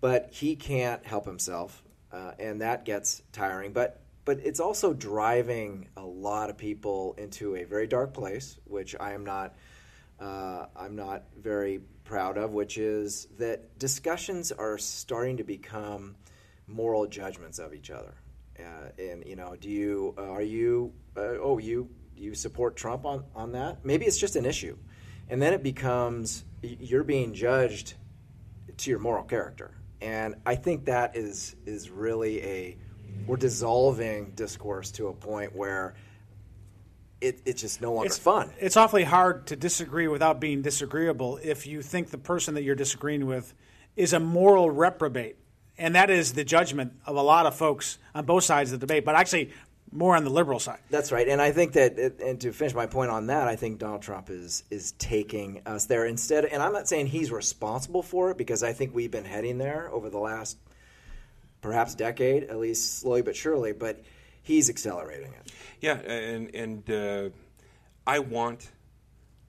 But 0.00 0.30
he 0.32 0.56
can't 0.56 1.06
help 1.06 1.24
himself, 1.24 1.82
uh, 2.12 2.32
and 2.38 2.60
that 2.60 2.84
gets 2.84 3.22
tiring. 3.32 3.72
But 3.72 4.00
but 4.24 4.40
it's 4.40 4.60
also 4.60 4.92
driving 4.92 5.88
a 5.96 6.04
lot 6.04 6.50
of 6.50 6.58
people 6.58 7.14
into 7.18 7.56
a 7.56 7.64
very 7.64 7.86
dark 7.86 8.12
place, 8.14 8.58
which 8.64 8.94
I 8.98 9.12
am 9.12 9.24
not. 9.24 9.54
Uh, 10.20 10.66
I'm 10.76 10.96
not 10.96 11.24
very 11.40 11.80
proud 12.04 12.36
of, 12.36 12.52
which 12.52 12.76
is 12.76 13.26
that 13.38 13.78
discussions 13.78 14.52
are 14.52 14.76
starting 14.76 15.38
to 15.38 15.44
become 15.44 16.14
moral 16.66 17.06
judgments 17.06 17.58
of 17.58 17.72
each 17.72 17.90
other. 17.90 18.14
Uh, 18.58 19.02
and 19.02 19.24
you 19.26 19.36
know, 19.36 19.56
do 19.58 19.70
you 19.70 20.14
uh, 20.18 20.30
are 20.30 20.42
you 20.42 20.92
uh, 21.16 21.38
oh 21.40 21.58
you 21.58 21.88
you 22.16 22.34
support 22.34 22.76
Trump 22.76 23.06
on 23.06 23.24
on 23.34 23.52
that? 23.52 23.84
Maybe 23.84 24.04
it's 24.04 24.18
just 24.18 24.36
an 24.36 24.44
issue, 24.44 24.76
and 25.28 25.40
then 25.40 25.54
it 25.54 25.62
becomes 25.62 26.44
you're 26.62 27.04
being 27.04 27.32
judged 27.32 27.94
to 28.76 28.90
your 28.90 28.98
moral 28.98 29.24
character. 29.24 29.72
And 30.00 30.36
I 30.46 30.54
think 30.54 30.86
that 30.86 31.16
is 31.16 31.56
is 31.66 31.90
really 31.90 32.42
a 32.42 32.76
we're 33.26 33.36
dissolving 33.36 34.32
discourse 34.34 34.90
to 34.92 35.08
a 35.08 35.12
point 35.12 35.54
where 35.54 35.94
it, 37.20 37.40
it's 37.44 37.60
just 37.60 37.82
no 37.82 37.92
longer 37.92 38.06
It's 38.06 38.18
fun. 38.18 38.50
It's 38.58 38.76
awfully 38.76 39.04
hard 39.04 39.46
to 39.48 39.56
disagree 39.56 40.08
without 40.08 40.40
being 40.40 40.62
disagreeable 40.62 41.38
if 41.42 41.66
you 41.66 41.82
think 41.82 42.10
the 42.10 42.18
person 42.18 42.54
that 42.54 42.62
you're 42.62 42.74
disagreeing 42.74 43.26
with 43.26 43.52
is 43.96 44.12
a 44.12 44.20
moral 44.20 44.70
reprobate. 44.70 45.36
And 45.76 45.94
that 45.94 46.10
is 46.10 46.32
the 46.32 46.44
judgment 46.44 46.92
of 47.06 47.16
a 47.16 47.22
lot 47.22 47.46
of 47.46 47.54
folks 47.54 47.98
on 48.14 48.24
both 48.24 48.44
sides 48.44 48.72
of 48.72 48.80
the 48.80 48.86
debate, 48.86 49.04
but 49.04 49.14
actually 49.14 49.50
more 49.92 50.16
on 50.16 50.24
the 50.24 50.30
liberal 50.30 50.58
side. 50.58 50.78
That's 50.90 51.12
right, 51.12 51.28
and 51.28 51.40
I 51.40 51.52
think 51.52 51.72
that, 51.72 51.98
and 51.98 52.40
to 52.40 52.52
finish 52.52 52.74
my 52.74 52.86
point 52.86 53.10
on 53.10 53.26
that, 53.26 53.48
I 53.48 53.56
think 53.56 53.78
Donald 53.78 54.02
Trump 54.02 54.30
is 54.30 54.64
is 54.70 54.92
taking 54.92 55.62
us 55.66 55.86
there 55.86 56.06
instead. 56.06 56.44
And 56.44 56.62
I'm 56.62 56.72
not 56.72 56.88
saying 56.88 57.06
he's 57.06 57.32
responsible 57.32 58.02
for 58.02 58.30
it 58.30 58.38
because 58.38 58.62
I 58.62 58.72
think 58.72 58.94
we've 58.94 59.10
been 59.10 59.24
heading 59.24 59.58
there 59.58 59.88
over 59.92 60.10
the 60.10 60.18
last 60.18 60.58
perhaps 61.60 61.94
decade, 61.94 62.44
at 62.44 62.58
least 62.58 62.98
slowly 63.00 63.22
but 63.22 63.36
surely. 63.36 63.72
But 63.72 64.00
he's 64.42 64.70
accelerating 64.70 65.32
it. 65.32 65.52
Yeah, 65.80 65.98
and 65.98 66.54
and 66.54 66.90
uh, 66.90 67.30
I 68.06 68.20
want 68.20 68.70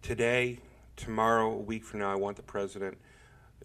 today, 0.01 0.59
tomorrow, 0.95 1.51
a 1.51 1.57
week 1.57 1.83
from 1.83 1.99
now, 1.99 2.11
I 2.11 2.15
want 2.15 2.37
the 2.37 2.43
president 2.43 2.97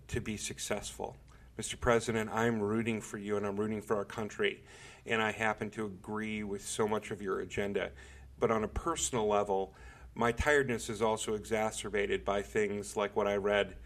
to 0.09 0.21
be 0.21 0.37
successful. 0.37 1.17
Mr. 1.59 1.79
President, 1.81 2.31
I'm 2.33 2.61
rooting 2.61 3.01
for 3.01 3.17
you 3.17 3.37
and 3.37 3.47
I'm 3.47 3.57
rooting 3.57 3.81
for 3.81 3.97
our 3.97 4.05
country, 4.05 4.63
and 5.07 5.23
I 5.23 5.33
happen 5.33 5.71
to 5.71 5.87
agree 5.87 6.43
with 6.43 6.67
so 6.67 6.87
much 6.89 7.11
of 7.11 7.23
your 7.23 7.41
agenda. 7.41 7.91
But 8.39 8.51
on 8.51 8.65
a 8.65 8.69
personal 8.69 9.27
level, 9.27 9.75
my 10.15 10.33
tiredness 10.33 10.89
is 10.89 11.03
also 11.03 11.35
exacerbated 11.35 12.25
by 12.25 12.43
things 12.43 12.97
like 12.97 13.15
what 13.17 13.27
I 13.27 13.37
read 13.37 13.77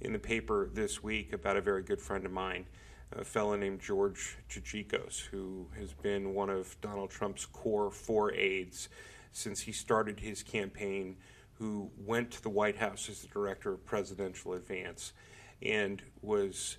in 0.00 0.12
the 0.12 0.18
paper 0.18 0.70
this 0.72 1.02
week 1.02 1.32
about 1.32 1.56
a 1.56 1.60
very 1.60 1.82
good 1.82 2.00
friend 2.00 2.24
of 2.24 2.32
mine, 2.32 2.66
a 3.12 3.24
fellow 3.24 3.56
named 3.56 3.80
George 3.80 4.36
Gigicos, 4.48 5.18
who 5.18 5.66
has 5.78 5.92
been 5.92 6.34
one 6.34 6.50
of 6.50 6.80
Donald 6.80 7.10
Trump's 7.10 7.46
core 7.46 7.90
four 7.90 8.32
aides 8.32 8.88
since 9.32 9.60
he 9.60 9.72
started 9.72 10.20
his 10.20 10.42
campaign, 10.42 11.16
who 11.54 11.90
went 11.98 12.30
to 12.30 12.42
the 12.42 12.48
White 12.48 12.76
House 12.76 13.08
as 13.08 13.20
the 13.20 13.28
director 13.28 13.72
of 13.72 13.84
presidential 13.84 14.52
advance 14.52 15.12
and 15.60 16.02
was 16.22 16.76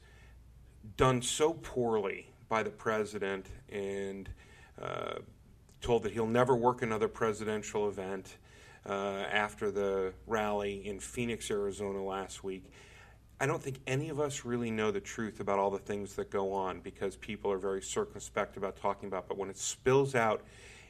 done 0.95 1.21
so 1.21 1.53
poorly 1.53 2.31
by 2.49 2.63
the 2.63 2.69
president 2.69 3.45
and 3.71 4.27
uh, 4.81 5.19
told 5.81 6.03
that 6.03 6.11
he'll 6.11 6.27
never 6.27 6.55
work 6.55 6.81
another 6.81 7.07
presidential 7.07 7.87
event 7.87 8.37
uh, 8.87 9.23
after 9.31 9.71
the 9.71 10.13
rally 10.27 10.85
in 10.87 10.99
Phoenix, 10.99 11.49
Arizona 11.51 12.03
last 12.03 12.43
week. 12.43 12.65
I 13.39 13.45
don't 13.45 13.61
think 13.61 13.79
any 13.87 14.09
of 14.09 14.19
us 14.19 14.43
really 14.43 14.69
know 14.69 14.91
the 14.91 14.99
truth 14.99 15.39
about 15.39 15.59
all 15.59 15.69
the 15.69 15.79
things 15.79 16.15
that 16.15 16.29
go 16.29 16.51
on 16.51 16.81
because 16.81 17.15
people 17.15 17.51
are 17.51 17.57
very 17.57 17.81
circumspect 17.81 18.57
about 18.57 18.75
talking 18.75 19.07
about. 19.07 19.29
But 19.29 19.37
when 19.37 19.49
it 19.49 19.57
spills 19.57 20.13
out 20.13 20.43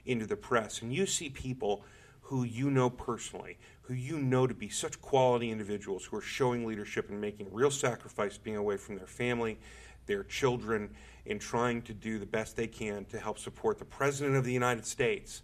into 0.05 0.25
the 0.25 0.35
press, 0.35 0.81
and 0.81 0.91
you 0.91 1.05
see 1.05 1.29
people 1.29 1.83
who 2.29 2.43
you 2.43 2.69
know 2.69 2.91
personally, 2.91 3.57
who 3.81 3.95
you 3.95 4.19
know 4.19 4.45
to 4.45 4.53
be 4.53 4.69
such 4.69 5.01
quality 5.01 5.49
individuals 5.49 6.05
who 6.05 6.15
are 6.15 6.21
showing 6.21 6.63
leadership 6.63 7.09
and 7.09 7.19
making 7.19 7.47
real 7.51 7.71
sacrifice 7.71 8.37
being 8.37 8.55
away 8.55 8.77
from 8.77 8.95
their 8.95 9.07
family, 9.07 9.57
their 10.05 10.23
children, 10.23 10.91
in 11.25 11.39
trying 11.39 11.81
to 11.81 11.91
do 11.91 12.19
the 12.19 12.27
best 12.27 12.55
they 12.55 12.67
can 12.67 13.03
to 13.05 13.19
help 13.19 13.39
support 13.39 13.79
the 13.79 13.85
President 13.85 14.35
of 14.35 14.45
the 14.45 14.53
United 14.53 14.85
States. 14.85 15.41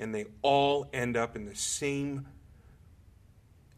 And 0.00 0.12
they 0.12 0.24
all 0.42 0.88
end 0.92 1.16
up 1.16 1.36
in 1.36 1.44
the 1.44 1.54
same 1.54 2.26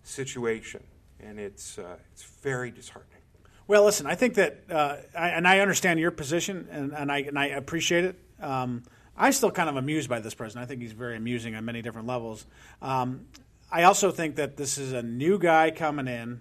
situation. 0.03 0.83
And 1.21 1.39
it's, 1.39 1.79
uh, 1.79 1.99
it's 2.15 2.25
very 2.25 2.71
disheartening. 2.71 3.21
Well, 3.67 3.85
listen, 3.85 4.07
I 4.07 4.15
think 4.15 4.37
that, 4.37 4.65
uh, 4.71 4.97
I, 5.15 5.29
and 5.29 5.47
I 5.47 5.59
understand 5.59 6.01
your 6.01 6.13
position, 6.13 6.67
and, 6.71 6.95
and, 6.95 7.13
I, 7.13 7.19
and 7.19 7.39
I 7.39 7.49
appreciate 7.49 8.05
it. 8.07 8.19
Um, 8.41 8.85
I'm 9.19 9.33
still 9.33 9.51
kind 9.51 9.69
of 9.69 9.77
amused 9.77 10.09
by 10.09 10.21
this 10.21 10.35
president. 10.35 10.65
I 10.65 10.69
think 10.69 10.81
he's 10.81 10.93
very 10.93 11.17
amusing 11.17 11.55
on 11.57 11.65
many 11.65 11.83
different 11.83 12.07
levels. 12.07 12.47
Um, 12.81 13.27
I 13.71 13.83
also 13.83 14.13
think 14.13 14.37
that 14.37 14.57
this 14.57 14.79
is 14.79 14.93
a 14.93 15.03
new 15.03 15.39
guy 15.39 15.73
coming 15.73 16.07
in 16.07 16.41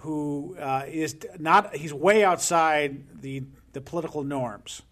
who 0.00 0.56
uh, 0.58 0.84
is 0.86 1.16
not, 1.38 1.74
he's 1.74 1.92
way 1.92 2.24
outside 2.24 3.20
the, 3.20 3.42
the 3.72 3.80
political 3.80 4.22
norms. 4.22 4.82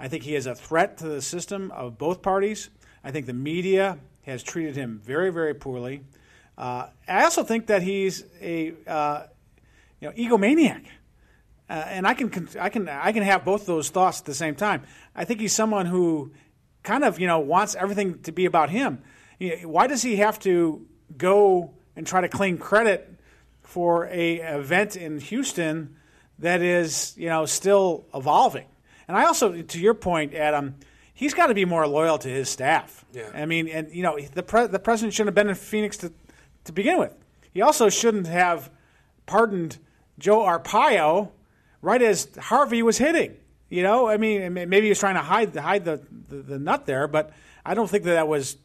I 0.00 0.08
think 0.08 0.24
he 0.24 0.34
is 0.34 0.46
a 0.46 0.54
threat 0.54 0.98
to 0.98 1.06
the 1.06 1.22
system 1.22 1.70
of 1.70 1.96
both 1.96 2.22
parties. 2.22 2.70
I 3.04 3.12
think 3.12 3.26
the 3.26 3.32
media 3.32 3.98
has 4.22 4.42
treated 4.42 4.74
him 4.74 5.00
very, 5.04 5.30
very 5.30 5.54
poorly. 5.54 6.02
Uh, 6.58 6.88
I 7.06 7.24
also 7.24 7.44
think 7.44 7.66
that 7.66 7.82
he's 7.82 8.24
a 8.40 8.74
uh, 8.86 9.26
you 10.00 10.08
know 10.08 10.14
egomaniac, 10.14 10.84
uh, 11.68 11.72
and 11.72 12.06
I 12.06 12.14
can 12.14 12.48
I 12.60 12.68
can 12.68 12.88
I 12.88 13.12
can 13.12 13.24
have 13.24 13.44
both 13.44 13.66
those 13.66 13.90
thoughts 13.90 14.20
at 14.20 14.26
the 14.26 14.34
same 14.34 14.54
time. 14.54 14.82
I 15.16 15.24
think 15.24 15.40
he's 15.40 15.52
someone 15.52 15.86
who 15.86 16.32
kind 16.84 17.02
of 17.02 17.18
you 17.18 17.26
know 17.26 17.40
wants 17.40 17.74
everything 17.74 18.20
to 18.22 18.30
be 18.30 18.44
about 18.44 18.70
him. 18.70 19.02
Why 19.64 19.88
does 19.88 20.02
he 20.02 20.16
have 20.16 20.38
to 20.40 20.86
go 21.16 21.74
and 21.96 22.06
try 22.06 22.20
to 22.20 22.28
claim 22.28 22.56
credit 22.56 23.12
for 23.62 24.06
a 24.06 24.36
event 24.36 24.94
in 24.96 25.18
Houston 25.18 25.96
that 26.38 26.62
is 26.62 27.14
you 27.16 27.28
know 27.28 27.46
still 27.46 28.06
evolving? 28.14 28.66
And 29.08 29.16
I 29.16 29.24
also, 29.24 29.60
to 29.60 29.80
your 29.80 29.94
point, 29.94 30.34
Adam, 30.34 30.76
he's 31.12 31.34
got 31.34 31.48
to 31.48 31.54
be 31.54 31.64
more 31.64 31.86
loyal 31.86 32.16
to 32.18 32.28
his 32.28 32.48
staff. 32.48 33.04
Yeah. 33.12 33.30
I 33.34 33.44
mean, 33.44 33.68
and 33.68 33.90
you 33.92 34.02
know, 34.02 34.18
the 34.18 34.42
pre- 34.42 34.68
the 34.68 34.78
president 34.78 35.14
shouldn't 35.14 35.28
have 35.28 35.34
been 35.34 35.48
in 35.48 35.56
Phoenix 35.56 35.96
to 35.98 36.12
to 36.64 36.72
begin 36.72 36.98
with. 36.98 37.14
He 37.52 37.60
also 37.60 37.88
shouldn't 37.88 38.26
have 38.26 38.70
pardoned 39.26 39.78
Joe 40.18 40.40
Arpaio 40.40 41.30
right 41.82 42.00
as 42.00 42.28
Harvey 42.38 42.82
was 42.82 42.98
hitting. 42.98 43.36
You 43.68 43.82
know, 43.82 44.08
I 44.08 44.18
mean, 44.18 44.52
maybe 44.54 44.82
he 44.82 44.88
was 44.88 44.98
trying 44.98 45.14
to 45.14 45.22
hide 45.22 45.56
hide 45.56 45.84
the, 45.84 46.00
the, 46.28 46.36
the 46.36 46.58
nut 46.58 46.86
there, 46.86 47.08
but 47.08 47.32
I 47.64 47.74
don't 47.74 47.88
think 47.88 48.04
that 48.04 48.14
that 48.14 48.28
was 48.28 48.56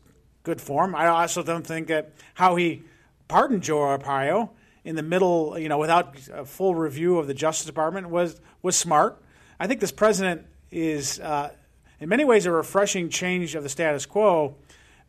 good 0.43 0.61
form. 0.61 0.93
I 0.93 1.07
also 1.07 1.41
don't 1.41 1.65
think 1.65 1.87
that 1.87 2.11
how 2.33 2.55
he 2.55 2.83
pardoned 3.27 3.63
Joe 3.63 3.77
Arpaio 3.77 4.49
in 4.83 4.95
the 4.95 5.03
middle, 5.03 5.57
you 5.57 5.69
know, 5.69 5.77
without 5.77 6.15
a 6.33 6.45
full 6.45 6.75
review 6.75 7.17
of 7.17 7.27
the 7.27 7.33
Justice 7.33 7.65
Department 7.65 8.09
was 8.09 8.39
was 8.61 8.75
smart. 8.75 9.21
I 9.59 9.67
think 9.67 9.79
this 9.79 9.91
president 9.91 10.45
is, 10.71 11.19
uh, 11.19 11.51
in 11.99 12.09
many 12.09 12.23
ways, 12.23 12.45
a 12.45 12.51
refreshing 12.51 13.09
change 13.09 13.55
of 13.55 13.63
the 13.63 13.69
status 13.69 14.05
quo 14.05 14.55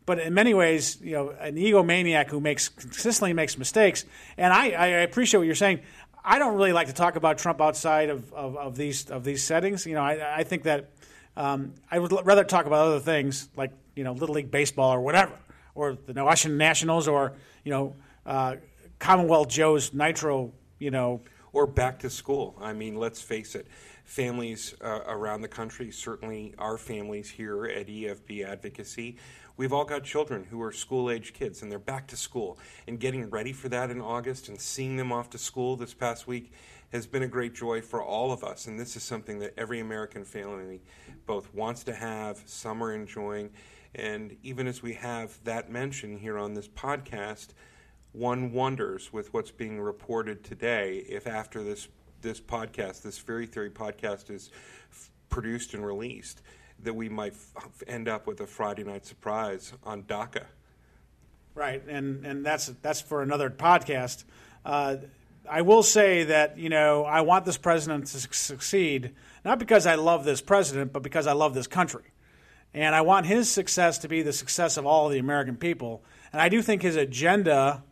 but 0.05 0.19
in 0.19 0.33
many 0.33 0.53
ways, 0.53 0.97
you 1.01 1.13
know, 1.13 1.29
an 1.29 1.55
egomaniac 1.55 2.29
who 2.29 2.41
makes 2.41 2.69
consistently 2.69 3.33
makes 3.33 3.57
mistakes. 3.57 4.03
And 4.37 4.51
I, 4.51 4.71
I 4.71 4.87
appreciate 4.87 5.37
what 5.37 5.45
you're 5.45 5.55
saying. 5.55 5.81
I 6.23 6.39
don't 6.39 6.55
really 6.55 6.73
like 6.73 6.87
to 6.87 6.93
talk 6.93 7.15
about 7.15 7.37
Trump 7.37 7.61
outside 7.61 8.09
of, 8.09 8.31
of, 8.33 8.55
of 8.55 8.75
these 8.75 9.09
of 9.09 9.23
these 9.23 9.43
settings. 9.43 9.85
You 9.85 9.95
know, 9.95 10.01
I, 10.01 10.39
I 10.39 10.43
think 10.43 10.63
that 10.63 10.91
um, 11.35 11.73
I 11.89 11.99
would 11.99 12.11
rather 12.25 12.43
talk 12.43 12.65
about 12.65 12.87
other 12.87 12.99
things 12.99 13.49
like 13.55 13.71
you 13.95 14.03
know 14.03 14.13
Little 14.13 14.35
League 14.35 14.51
baseball 14.51 14.93
or 14.93 15.01
whatever, 15.01 15.33
or 15.75 15.97
the 16.05 16.23
Washington 16.23 16.57
Nationals, 16.57 17.07
or 17.07 17.33
you 17.63 17.71
know 17.71 17.95
uh, 18.25 18.55
Commonwealth 18.99 19.49
Joe's 19.49 19.93
Nitro. 19.93 20.53
You 20.79 20.89
know, 20.89 21.21
or 21.53 21.67
back 21.67 21.99
to 21.99 22.09
school. 22.09 22.55
I 22.59 22.73
mean, 22.73 22.95
let's 22.95 23.21
face 23.21 23.55
it. 23.55 23.67
Families 24.03 24.75
uh, 24.81 25.01
around 25.07 25.41
the 25.41 25.47
country, 25.47 25.91
certainly 25.91 26.53
our 26.57 26.77
families 26.77 27.29
here 27.29 27.65
at 27.65 27.87
EFB 27.87 28.45
Advocacy, 28.45 29.17
We've 29.61 29.73
all 29.73 29.85
got 29.85 30.03
children 30.03 30.45
who 30.49 30.59
are 30.63 30.71
school 30.71 31.11
age 31.11 31.33
kids 31.33 31.61
and 31.61 31.71
they're 31.71 31.77
back 31.77 32.07
to 32.07 32.17
school. 32.17 32.57
And 32.87 32.99
getting 32.99 33.29
ready 33.29 33.53
for 33.53 33.69
that 33.69 33.91
in 33.91 34.01
August 34.01 34.49
and 34.49 34.59
seeing 34.59 34.95
them 34.95 35.11
off 35.11 35.29
to 35.29 35.37
school 35.37 35.75
this 35.75 35.93
past 35.93 36.25
week 36.25 36.51
has 36.91 37.05
been 37.05 37.21
a 37.21 37.27
great 37.27 37.53
joy 37.53 37.79
for 37.81 38.03
all 38.03 38.31
of 38.31 38.43
us. 38.43 38.65
And 38.65 38.79
this 38.79 38.95
is 38.95 39.03
something 39.03 39.37
that 39.37 39.53
every 39.57 39.79
American 39.79 40.25
family 40.25 40.81
both 41.27 41.53
wants 41.53 41.83
to 41.83 41.93
have, 41.93 42.41
some 42.45 42.83
are 42.83 42.91
enjoying. 42.91 43.51
And 43.93 44.35
even 44.41 44.65
as 44.65 44.81
we 44.81 44.93
have 44.93 45.37
that 45.43 45.69
mention 45.69 46.17
here 46.17 46.39
on 46.39 46.55
this 46.55 46.67
podcast, 46.67 47.49
one 48.13 48.51
wonders 48.51 49.13
with 49.13 49.31
what's 49.33 49.51
being 49.51 49.79
reported 49.79 50.43
today 50.43 51.05
if 51.07 51.27
after 51.27 51.61
this 51.61 51.87
this 52.21 52.39
podcast, 52.39 53.01
this 53.01 53.19
Feehery 53.19 53.47
Theory 53.49 53.69
podcast 53.69 54.29
is 54.29 54.49
f- 54.91 55.09
produced 55.29 55.73
and 55.73 55.85
released, 55.85 56.41
that 56.83 56.93
we 56.93 57.09
might 57.09 57.33
f- 57.33 57.83
end 57.87 58.07
up 58.07 58.27
with 58.27 58.41
a 58.41 58.47
Friday 58.47 58.83
night 58.83 59.05
surprise 59.05 59.73
on 59.83 60.03
DACA. 60.03 60.45
Right, 61.53 61.85
and 61.87 62.25
and 62.25 62.45
that's 62.45 62.67
that's 62.81 63.01
for 63.01 63.21
another 63.21 63.49
podcast. 63.49 64.23
Uh, 64.63 64.97
I 65.49 65.63
will 65.63 65.83
say 65.83 66.23
that 66.25 66.57
you 66.57 66.69
know 66.69 67.03
I 67.03 67.21
want 67.21 67.45
this 67.45 67.57
president 67.57 68.07
to 68.07 68.19
succeed, 68.33 69.13
not 69.43 69.59
because 69.59 69.85
I 69.85 69.95
love 69.95 70.23
this 70.23 70.41
president, 70.41 70.93
but 70.93 71.03
because 71.03 71.27
I 71.27 71.33
love 71.33 71.53
this 71.53 71.67
country, 71.67 72.03
and 72.73 72.95
I 72.95 73.01
want 73.01 73.25
his 73.25 73.51
success 73.51 73.97
to 73.99 74.07
be 74.07 74.21
the 74.21 74.31
success 74.31 74.77
of 74.77 74.85
all 74.85 75.09
the 75.09 75.19
American 75.19 75.57
people. 75.57 76.03
And 76.31 76.41
I 76.41 76.47
do 76.47 76.61
think 76.61 76.81
his 76.81 76.95
agenda, 76.95 77.83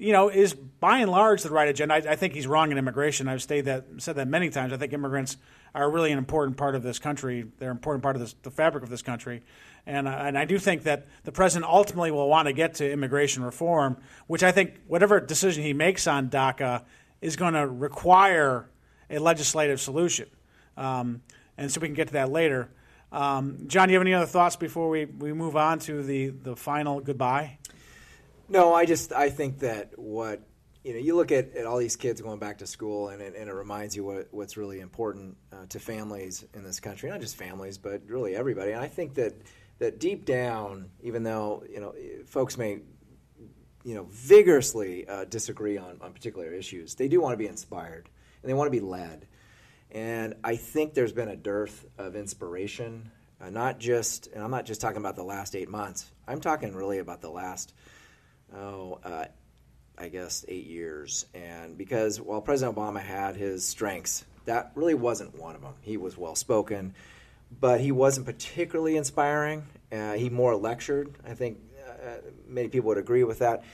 you 0.00 0.12
know, 0.12 0.30
is 0.30 0.54
by 0.54 0.98
and 0.98 1.10
large 1.10 1.42
the 1.42 1.50
right 1.50 1.68
agenda. 1.68 1.94
I, 1.94 2.12
I 2.12 2.16
think 2.16 2.32
he's 2.32 2.46
wrong 2.46 2.72
in 2.72 2.78
immigration. 2.78 3.28
I've 3.28 3.42
stated 3.42 3.66
that 3.66 3.84
said 3.98 4.16
that 4.16 4.28
many 4.28 4.48
times. 4.48 4.72
I 4.72 4.78
think 4.78 4.94
immigrants 4.94 5.36
are 5.74 5.90
really 5.90 6.10
an 6.10 6.16
important 6.16 6.56
part 6.56 6.74
of 6.74 6.82
this 6.82 6.98
country. 6.98 7.44
They're 7.58 7.70
an 7.70 7.76
important 7.76 8.02
part 8.02 8.16
of 8.16 8.20
this, 8.20 8.34
the 8.42 8.50
fabric 8.50 8.82
of 8.82 8.88
this 8.88 9.02
country. 9.02 9.42
And, 9.86 10.08
uh, 10.08 10.12
and 10.12 10.38
I 10.38 10.46
do 10.46 10.58
think 10.58 10.84
that 10.84 11.06
the 11.24 11.32
president 11.32 11.70
ultimately 11.70 12.10
will 12.10 12.30
want 12.30 12.46
to 12.48 12.54
get 12.54 12.76
to 12.76 12.90
immigration 12.90 13.44
reform, 13.44 13.98
which 14.26 14.42
I 14.42 14.52
think 14.52 14.80
whatever 14.86 15.20
decision 15.20 15.62
he 15.64 15.74
makes 15.74 16.06
on 16.06 16.30
DACA 16.30 16.82
is 17.20 17.36
going 17.36 17.52
to 17.52 17.66
require 17.66 18.70
a 19.10 19.18
legislative 19.18 19.82
solution. 19.82 20.28
Um, 20.78 21.20
and 21.58 21.70
so 21.70 21.78
we 21.78 21.88
can 21.88 21.94
get 21.94 22.06
to 22.08 22.14
that 22.14 22.30
later. 22.30 22.70
Um, 23.12 23.64
John, 23.66 23.88
do 23.88 23.92
you 23.92 23.98
have 23.98 24.06
any 24.06 24.14
other 24.14 24.24
thoughts 24.24 24.56
before 24.56 24.88
we, 24.88 25.04
we 25.04 25.34
move 25.34 25.56
on 25.56 25.78
to 25.80 26.02
the, 26.02 26.28
the 26.28 26.56
final 26.56 27.00
goodbye? 27.00 27.58
No, 28.50 28.74
I 28.74 28.84
just 28.84 29.12
I 29.12 29.30
think 29.30 29.60
that 29.60 29.96
what 29.96 30.42
you 30.82 30.92
know, 30.92 30.98
you 30.98 31.14
look 31.14 31.30
at, 31.30 31.54
at 31.54 31.66
all 31.66 31.78
these 31.78 31.94
kids 31.94 32.20
going 32.20 32.40
back 32.40 32.58
to 32.58 32.66
school, 32.66 33.08
and 33.08 33.22
it, 33.22 33.34
and 33.36 33.48
it 33.48 33.52
reminds 33.52 33.94
you 33.94 34.02
what, 34.02 34.28
what's 34.32 34.56
really 34.56 34.80
important 34.80 35.36
uh, 35.52 35.66
to 35.68 35.78
families 35.78 36.44
in 36.54 36.64
this 36.64 36.80
country. 36.80 37.10
Not 37.10 37.20
just 37.20 37.36
families, 37.36 37.78
but 37.78 38.02
really 38.06 38.34
everybody. 38.34 38.72
And 38.72 38.80
I 38.80 38.88
think 38.88 39.14
that 39.14 39.34
that 39.78 40.00
deep 40.00 40.24
down, 40.24 40.90
even 41.00 41.22
though 41.22 41.62
you 41.70 41.80
know 41.80 41.94
folks 42.26 42.58
may 42.58 42.80
you 43.84 43.94
know 43.94 44.08
vigorously 44.10 45.06
uh, 45.06 45.26
disagree 45.26 45.78
on, 45.78 45.98
on 46.00 46.12
particular 46.12 46.52
issues, 46.52 46.96
they 46.96 47.06
do 47.06 47.20
want 47.20 47.34
to 47.34 47.38
be 47.38 47.46
inspired 47.46 48.08
and 48.42 48.50
they 48.50 48.54
want 48.54 48.66
to 48.66 48.76
be 48.76 48.84
led. 48.84 49.28
And 49.92 50.34
I 50.42 50.56
think 50.56 50.94
there's 50.94 51.12
been 51.12 51.28
a 51.28 51.36
dearth 51.36 51.86
of 51.98 52.16
inspiration, 52.16 53.12
uh, 53.40 53.50
not 53.50 53.78
just, 53.78 54.26
and 54.28 54.42
I'm 54.42 54.50
not 54.50 54.64
just 54.64 54.80
talking 54.80 54.98
about 54.98 55.14
the 55.14 55.24
last 55.24 55.54
eight 55.54 55.68
months. 55.68 56.10
I'm 56.26 56.40
talking 56.40 56.74
really 56.74 56.98
about 56.98 57.20
the 57.20 57.30
last 57.30 57.74
oh, 58.54 58.98
uh, 59.04 59.26
I 59.98 60.08
guess, 60.08 60.44
eight 60.48 60.66
years. 60.66 61.26
And 61.34 61.76
because 61.76 62.20
while 62.20 62.40
President 62.40 62.76
Obama 62.76 63.00
had 63.00 63.36
his 63.36 63.64
strengths, 63.64 64.24
that 64.46 64.72
really 64.74 64.94
wasn't 64.94 65.38
one 65.38 65.54
of 65.54 65.62
them. 65.62 65.74
He 65.82 65.96
was 65.96 66.16
well 66.16 66.34
spoken, 66.34 66.94
but 67.60 67.80
he 67.80 67.92
wasn't 67.92 68.26
particularly 68.26 68.96
inspiring. 68.96 69.66
Uh, 69.92 70.14
he 70.14 70.30
more 70.30 70.56
lectured. 70.56 71.14
I 71.26 71.34
think 71.34 71.58
uh, 71.88 72.16
many 72.48 72.68
people 72.68 72.88
would 72.88 72.98
agree 72.98 73.24
with 73.24 73.40
that. 73.40 73.64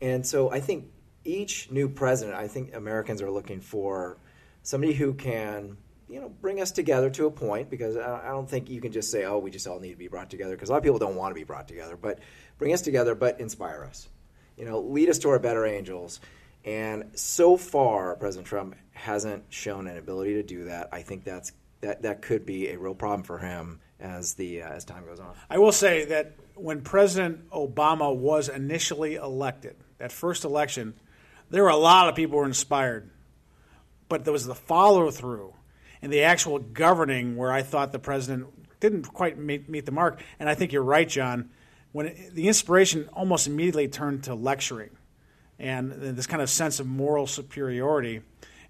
And 0.00 0.26
so 0.26 0.50
I 0.50 0.60
think 0.60 0.86
each 1.24 1.70
new 1.70 1.88
president, 1.88 2.36
I 2.36 2.48
think 2.48 2.74
Americans 2.74 3.22
are 3.22 3.30
looking 3.30 3.60
for 3.60 4.18
somebody 4.62 4.92
who 4.92 5.14
can 5.14 5.76
you 6.08 6.20
know 6.20 6.28
bring 6.28 6.60
us 6.60 6.70
together 6.70 7.08
to 7.10 7.26
a 7.26 7.30
point 7.30 7.70
because 7.70 7.96
I 7.96 8.28
don't 8.28 8.48
think 8.48 8.68
you 8.68 8.80
can 8.80 8.92
just 8.92 9.10
say 9.10 9.24
oh 9.24 9.38
we 9.38 9.50
just 9.50 9.66
all 9.66 9.80
need 9.80 9.92
to 9.92 9.96
be 9.96 10.08
brought 10.08 10.30
together 10.30 10.54
because 10.54 10.68
a 10.68 10.72
lot 10.72 10.78
of 10.78 10.84
people 10.84 10.98
don't 10.98 11.16
want 11.16 11.30
to 11.30 11.34
be 11.34 11.44
brought 11.44 11.66
together 11.66 11.96
but 11.96 12.18
bring 12.58 12.72
us 12.72 12.82
together 12.82 13.14
but 13.14 13.40
inspire 13.40 13.84
us 13.84 14.08
you 14.56 14.64
know, 14.64 14.80
lead 14.80 15.08
us 15.08 15.18
to 15.20 15.30
our 15.30 15.38
better 15.38 15.66
angels. 15.66 16.20
And 16.64 17.10
so 17.14 17.56
far, 17.56 18.14
President 18.16 18.46
Trump 18.46 18.76
hasn't 18.92 19.44
shown 19.48 19.86
an 19.88 19.96
ability 19.96 20.34
to 20.34 20.42
do 20.42 20.64
that. 20.64 20.88
I 20.92 21.02
think 21.02 21.24
that's 21.24 21.52
that 21.80 22.02
that 22.02 22.22
could 22.22 22.46
be 22.46 22.68
a 22.68 22.78
real 22.78 22.94
problem 22.94 23.24
for 23.24 23.38
him 23.38 23.80
as 23.98 24.34
the 24.34 24.62
uh, 24.62 24.68
as 24.70 24.84
time 24.84 25.04
goes 25.04 25.18
on. 25.18 25.34
I 25.50 25.58
will 25.58 25.72
say 25.72 26.04
that 26.06 26.34
when 26.54 26.82
President 26.82 27.50
Obama 27.50 28.14
was 28.14 28.48
initially 28.48 29.16
elected, 29.16 29.76
that 29.98 30.12
first 30.12 30.44
election, 30.44 30.94
there 31.50 31.64
were 31.64 31.70
a 31.70 31.76
lot 31.76 32.08
of 32.08 32.14
people 32.14 32.34
who 32.34 32.40
were 32.42 32.46
inspired, 32.46 33.10
but 34.08 34.24
there 34.24 34.32
was 34.32 34.46
the 34.46 34.54
follow 34.54 35.10
through 35.10 35.54
and 36.00 36.12
the 36.12 36.22
actual 36.22 36.58
governing 36.58 37.36
where 37.36 37.52
I 37.52 37.62
thought 37.62 37.90
the 37.92 37.98
president 37.98 38.46
didn't 38.80 39.04
quite 39.04 39.38
meet, 39.38 39.68
meet 39.68 39.86
the 39.86 39.92
mark. 39.92 40.20
And 40.38 40.48
I 40.48 40.54
think 40.54 40.72
you're 40.72 40.82
right, 40.82 41.08
John 41.08 41.50
when 41.92 42.06
it, 42.06 42.34
the 42.34 42.48
inspiration 42.48 43.08
almost 43.12 43.46
immediately 43.46 43.88
turned 43.88 44.24
to 44.24 44.34
lecturing 44.34 44.90
and 45.58 45.92
this 45.92 46.26
kind 46.26 46.42
of 46.42 46.50
sense 46.50 46.80
of 46.80 46.86
moral 46.86 47.26
superiority. 47.26 48.20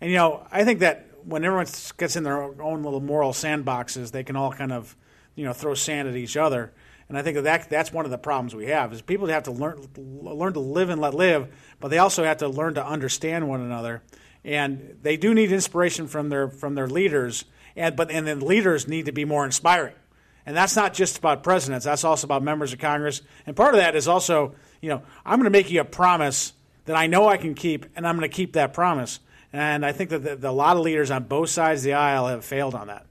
And 0.00 0.10
you 0.10 0.16
know, 0.16 0.46
I 0.50 0.64
think 0.64 0.80
that 0.80 1.06
when 1.24 1.44
everyone 1.44 1.66
gets 1.96 2.16
in 2.16 2.24
their 2.24 2.42
own 2.60 2.82
little 2.82 3.00
moral 3.00 3.32
sandboxes, 3.32 4.10
they 4.10 4.24
can 4.24 4.36
all 4.36 4.52
kind 4.52 4.72
of 4.72 4.96
you 5.34 5.44
know 5.44 5.52
throw 5.52 5.74
sand 5.74 6.08
at 6.08 6.16
each 6.16 6.36
other. 6.36 6.72
And 7.08 7.18
I 7.18 7.22
think 7.22 7.36
that, 7.36 7.44
that 7.44 7.70
that's 7.70 7.92
one 7.92 8.04
of 8.04 8.10
the 8.10 8.18
problems 8.18 8.54
we 8.54 8.66
have 8.66 8.92
is 8.92 9.02
people 9.02 9.26
have 9.28 9.44
to 9.44 9.52
learn 9.52 9.86
learn 9.96 10.52
to 10.54 10.60
live 10.60 10.90
and 10.90 11.00
let 11.00 11.14
live, 11.14 11.48
but 11.80 11.88
they 11.88 11.98
also 11.98 12.24
have 12.24 12.38
to 12.38 12.48
learn 12.48 12.74
to 12.74 12.86
understand 12.86 13.48
one 13.48 13.60
another. 13.60 14.02
And 14.44 14.98
they 15.02 15.16
do 15.16 15.34
need 15.34 15.52
inspiration 15.52 16.08
from 16.08 16.28
their 16.28 16.48
from 16.48 16.74
their 16.74 16.88
leaders, 16.88 17.44
and 17.76 17.96
but 17.96 18.10
and 18.10 18.26
then 18.26 18.40
leaders 18.40 18.88
need 18.88 19.06
to 19.06 19.12
be 19.12 19.24
more 19.24 19.44
inspiring. 19.44 19.94
And 20.44 20.56
that's 20.56 20.74
not 20.74 20.92
just 20.92 21.18
about 21.18 21.42
presidents, 21.42 21.84
that's 21.84 22.04
also 22.04 22.26
about 22.26 22.42
members 22.42 22.72
of 22.72 22.78
Congress. 22.78 23.22
And 23.46 23.54
part 23.54 23.74
of 23.74 23.80
that 23.80 23.94
is 23.94 24.08
also, 24.08 24.54
you 24.80 24.88
know, 24.88 25.02
I'm 25.24 25.38
going 25.38 25.44
to 25.44 25.50
make 25.50 25.70
you 25.70 25.80
a 25.80 25.84
promise 25.84 26.52
that 26.86 26.96
I 26.96 27.06
know 27.06 27.28
I 27.28 27.36
can 27.36 27.54
keep, 27.54 27.86
and 27.94 28.06
I'm 28.06 28.16
going 28.16 28.28
to 28.28 28.34
keep 28.34 28.54
that 28.54 28.74
promise. 28.74 29.20
And 29.52 29.84
I 29.84 29.92
think 29.92 30.10
that 30.10 30.24
the, 30.24 30.36
the, 30.36 30.50
a 30.50 30.52
lot 30.52 30.76
of 30.76 30.82
leaders 30.82 31.10
on 31.10 31.24
both 31.24 31.50
sides 31.50 31.82
of 31.82 31.84
the 31.84 31.92
aisle 31.94 32.26
have 32.26 32.44
failed 32.44 32.74
on 32.74 32.88
that. 32.88 33.06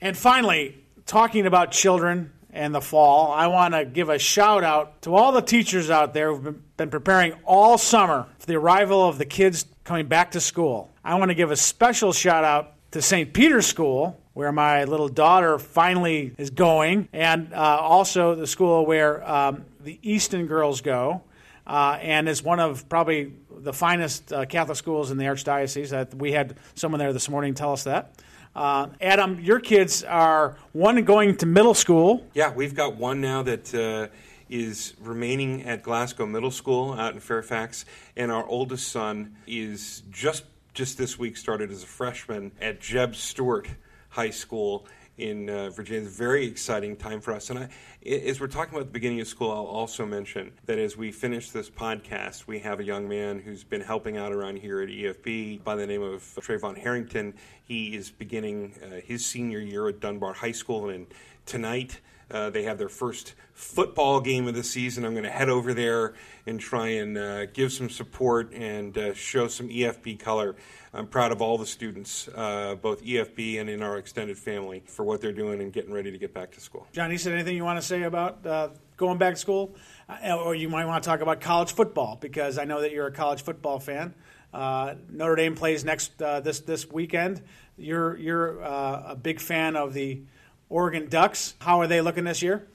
And 0.00 0.16
finally, 0.16 0.76
talking 1.06 1.46
about 1.46 1.70
children 1.70 2.32
and 2.50 2.74
the 2.74 2.80
fall, 2.80 3.32
I 3.32 3.46
want 3.46 3.74
to 3.74 3.84
give 3.84 4.08
a 4.08 4.18
shout 4.18 4.64
out 4.64 5.02
to 5.02 5.14
all 5.14 5.32
the 5.32 5.40
teachers 5.40 5.90
out 5.90 6.12
there 6.12 6.34
who've 6.34 6.76
been 6.76 6.90
preparing 6.90 7.32
all 7.44 7.78
summer 7.78 8.26
for 8.38 8.46
the 8.46 8.56
arrival 8.56 9.08
of 9.08 9.18
the 9.18 9.24
kids 9.24 9.66
coming 9.84 10.06
back 10.06 10.32
to 10.32 10.40
school. 10.40 10.90
I 11.04 11.14
want 11.16 11.30
to 11.30 11.34
give 11.34 11.50
a 11.50 11.56
special 11.56 12.12
shout 12.12 12.44
out 12.44 12.74
to 12.92 13.02
St. 13.02 13.32
Peter's 13.32 13.66
School, 13.66 14.20
where 14.34 14.50
my 14.52 14.84
little 14.84 15.08
daughter 15.08 15.58
finally 15.58 16.34
is 16.36 16.50
going, 16.50 17.08
and 17.12 17.52
uh, 17.54 17.78
also 17.80 18.34
the 18.34 18.46
school 18.46 18.84
where 18.84 19.28
um, 19.28 19.64
the 19.80 19.98
Easton 20.02 20.46
girls 20.46 20.80
go, 20.80 21.22
uh, 21.66 21.98
and 22.00 22.28
is 22.28 22.42
one 22.42 22.60
of 22.60 22.88
probably 22.88 23.32
the 23.50 23.72
finest 23.72 24.32
uh, 24.32 24.44
Catholic 24.44 24.76
schools 24.76 25.10
in 25.10 25.18
the 25.18 25.24
Archdiocese. 25.24 25.90
That 25.90 26.14
we 26.14 26.32
had 26.32 26.56
someone 26.74 26.98
there 26.98 27.12
this 27.12 27.28
morning 27.28 27.54
tell 27.54 27.72
us 27.72 27.84
that. 27.84 28.20
Uh, 28.54 28.88
Adam, 29.00 29.40
your 29.40 29.58
kids 29.58 30.04
are 30.04 30.56
one 30.72 31.02
going 31.04 31.36
to 31.36 31.46
middle 31.46 31.74
school. 31.74 32.26
Yeah, 32.34 32.52
we've 32.52 32.74
got 32.74 32.96
one 32.96 33.20
now 33.20 33.42
that 33.42 33.74
uh, 33.74 34.14
is 34.48 34.94
remaining 35.00 35.62
at 35.62 35.82
Glasgow 35.82 36.26
Middle 36.26 36.50
School 36.50 36.92
out 36.94 37.14
in 37.14 37.20
Fairfax, 37.20 37.84
and 38.16 38.30
our 38.30 38.46
oldest 38.46 38.88
son 38.88 39.36
is 39.46 40.02
just 40.10 40.44
just 40.72 40.98
this 40.98 41.16
week 41.16 41.36
started 41.36 41.70
as 41.70 41.84
a 41.84 41.86
freshman 41.86 42.50
at 42.60 42.80
Jeb 42.80 43.14
Stuart 43.14 43.68
High 44.14 44.30
School 44.30 44.86
in 45.18 45.50
uh, 45.50 45.70
Virginia. 45.70 46.02
It's 46.02 46.14
a 46.14 46.18
very 46.18 46.46
exciting 46.46 46.94
time 46.94 47.20
for 47.20 47.32
us. 47.32 47.50
And 47.50 47.58
I, 47.58 47.68
as 48.08 48.40
we're 48.40 48.46
talking 48.46 48.74
about 48.74 48.86
the 48.86 48.92
beginning 48.92 49.20
of 49.20 49.26
school, 49.26 49.50
I'll 49.50 49.64
also 49.64 50.06
mention 50.06 50.52
that 50.66 50.78
as 50.78 50.96
we 50.96 51.10
finish 51.10 51.50
this 51.50 51.68
podcast, 51.68 52.46
we 52.46 52.60
have 52.60 52.78
a 52.78 52.84
young 52.84 53.08
man 53.08 53.40
who's 53.40 53.64
been 53.64 53.80
helping 53.80 54.16
out 54.16 54.32
around 54.32 54.58
here 54.58 54.80
at 54.80 54.88
EFB 54.88 55.64
by 55.64 55.74
the 55.74 55.86
name 55.86 56.02
of 56.02 56.22
Trayvon 56.40 56.78
Harrington. 56.78 57.34
He 57.64 57.96
is 57.96 58.10
beginning 58.10 58.74
uh, 58.84 59.00
his 59.04 59.26
senior 59.26 59.58
year 59.58 59.88
at 59.88 59.98
Dunbar 59.98 60.32
High 60.32 60.52
School, 60.52 60.90
and 60.90 61.08
tonight 61.44 62.00
uh, 62.30 62.50
they 62.50 62.62
have 62.62 62.78
their 62.78 62.88
first 62.88 63.34
football 63.52 64.20
game 64.20 64.48
of 64.48 64.54
the 64.54 64.62
season. 64.62 65.04
I'm 65.04 65.12
going 65.12 65.24
to 65.24 65.30
head 65.30 65.48
over 65.48 65.74
there 65.74 66.14
and 66.46 66.58
try 66.58 66.88
and 66.88 67.18
uh, 67.18 67.46
give 67.46 67.72
some 67.72 67.90
support 67.90 68.52
and 68.52 68.96
uh, 68.96 69.14
show 69.14 69.48
some 69.48 69.68
EFB 69.68 70.18
color. 70.18 70.56
I'm 70.94 71.08
proud 71.08 71.32
of 71.32 71.42
all 71.42 71.58
the 71.58 71.66
students, 71.66 72.28
uh, 72.28 72.76
both 72.76 73.04
EFB 73.04 73.60
and 73.60 73.68
in 73.68 73.82
our 73.82 73.98
extended 73.98 74.38
family, 74.38 74.84
for 74.86 75.04
what 75.04 75.20
they're 75.20 75.32
doing 75.32 75.60
and 75.60 75.72
getting 75.72 75.92
ready 75.92 76.12
to 76.12 76.18
get 76.18 76.32
back 76.32 76.52
to 76.52 76.60
school. 76.60 76.86
John, 76.92 77.10
you 77.10 77.18
said 77.18 77.32
anything 77.32 77.56
you 77.56 77.64
want 77.64 77.80
to 77.80 77.86
say 77.86 78.04
about 78.04 78.46
uh, 78.46 78.68
going 78.96 79.18
back 79.18 79.34
to 79.34 79.40
school? 79.40 79.74
Uh, 80.08 80.36
or 80.36 80.54
you 80.54 80.68
might 80.68 80.84
want 80.84 81.02
to 81.02 81.08
talk 81.08 81.20
about 81.20 81.40
college 81.40 81.72
football 81.72 82.16
because 82.20 82.58
I 82.58 82.64
know 82.64 82.80
that 82.80 82.92
you're 82.92 83.08
a 83.08 83.12
college 83.12 83.42
football 83.42 83.80
fan. 83.80 84.14
Uh, 84.52 84.94
Notre 85.10 85.34
Dame 85.34 85.56
plays 85.56 85.84
next 85.84 86.22
uh, 86.22 86.38
this 86.38 86.60
this 86.60 86.88
weekend. 86.88 87.42
You're 87.76 88.16
you're 88.16 88.62
uh, 88.62 89.02
a 89.08 89.16
big 89.16 89.40
fan 89.40 89.74
of 89.74 89.94
the 89.94 90.22
Oregon 90.68 91.08
Ducks. 91.08 91.54
How 91.58 91.80
are 91.80 91.88
they 91.88 92.02
looking 92.02 92.22
this 92.22 92.40
year? 92.40 92.68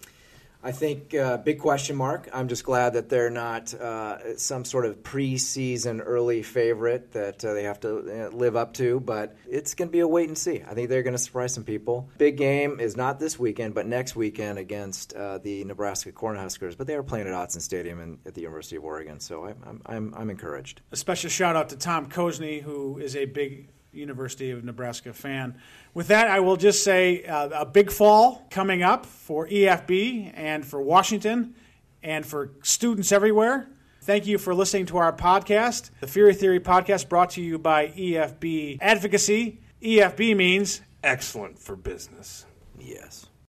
I 0.62 0.74
think 0.74 1.16
uh, 1.16 1.38
big 1.38 1.60
question 1.60 1.96
mark. 1.96 2.28
I'm 2.34 2.50
just 2.50 2.66
glad 2.66 2.94
that 2.94 3.08
they're 3.08 3.30
not 3.30 3.74
uh, 3.74 4.38
some 4.38 4.66
sort 4.66 4.86
of 4.86 5.04
preseason 5.04 6.02
early 6.04 6.44
favorite 6.44 7.14
that 7.14 7.46
uh, 7.46 7.54
they 7.54 7.64
have 7.64 7.80
to 7.82 8.28
uh, 8.28 8.36
live 8.36 8.58
up 8.58 8.74
to. 8.74 9.00
But 9.00 9.38
it's 9.48 9.74
going 9.74 9.88
to 9.88 9.92
be 9.92 10.02
a 10.02 10.08
wait 10.08 10.28
and 10.28 10.38
see. 10.38 10.62
I 10.68 10.74
think 10.74 10.90
they're 10.90 11.04
going 11.04 11.16
to 11.16 11.18
surprise 11.18 11.54
some 11.54 11.64
people. 11.64 12.10
Big 12.18 12.36
game 12.36 12.82
is 12.82 12.98
not 12.98 13.20
this 13.20 13.40
weekend, 13.40 13.74
but 13.74 13.86
next 13.86 14.18
weekend 14.18 14.60
against 14.60 15.14
uh, 15.14 15.38
the 15.38 15.64
Nebraska 15.64 16.12
Cornhuskers. 16.12 16.78
But 16.78 16.88
they 16.88 16.96
are 16.96 17.04
playing 17.04 17.28
at 17.28 17.34
Autzen 17.34 17.62
Stadium 17.62 18.02
in, 18.02 18.20
at 18.26 18.34
the 18.34 18.42
University 18.42 18.76
of 18.76 18.84
Oregon, 18.84 19.22
so 19.22 19.46
I'm, 19.46 19.82
I'm, 19.86 20.14
I'm 20.18 20.30
encouraged. 20.30 20.82
A 20.92 20.98
special 20.98 21.30
shout 21.30 21.56
out 21.56 21.70
to 21.70 21.78
Tom 21.78 22.10
Kozni, 22.10 22.62
who 22.62 22.98
is 23.00 23.16
a 23.16 23.26
big 23.26 23.70
University 24.00 24.52
of 24.52 24.64
Nebraska 24.64 25.14
fan. 25.14 25.60
With 25.94 26.08
that, 26.08 26.28
I 26.28 26.40
will 26.40 26.58
just 26.58 26.84
say 26.84 27.24
uh, 27.24 27.50
a 27.62 27.66
big 27.66 27.92
fall 27.92 28.48
coming 28.50 28.84
up 28.84 29.06
for 29.06 29.48
EFB 29.48 30.32
and 30.36 30.66
for 30.66 30.82
Washington 30.82 31.56
and 32.02 32.26
for 32.26 32.52
students 32.64 33.12
everywhere. 33.12 33.70
Thank 34.02 34.26
you 34.26 34.38
for 34.38 34.56
listening 34.56 34.86
to 34.88 34.98
our 34.98 35.14
podcast, 35.14 35.92
the 36.00 36.08
Feehery 36.08 36.36
Theory 36.36 36.60
podcast, 36.60 37.10
brought 37.10 37.32
to 37.32 37.42
you 37.42 37.60
by 37.60 37.90
EFB 37.90 38.78
Advocacy. 38.82 39.60
EFB 39.82 40.36
means 40.36 40.82
excellent 41.04 41.60
for 41.60 41.76
business. 41.76 42.46
Yes. 42.80 43.29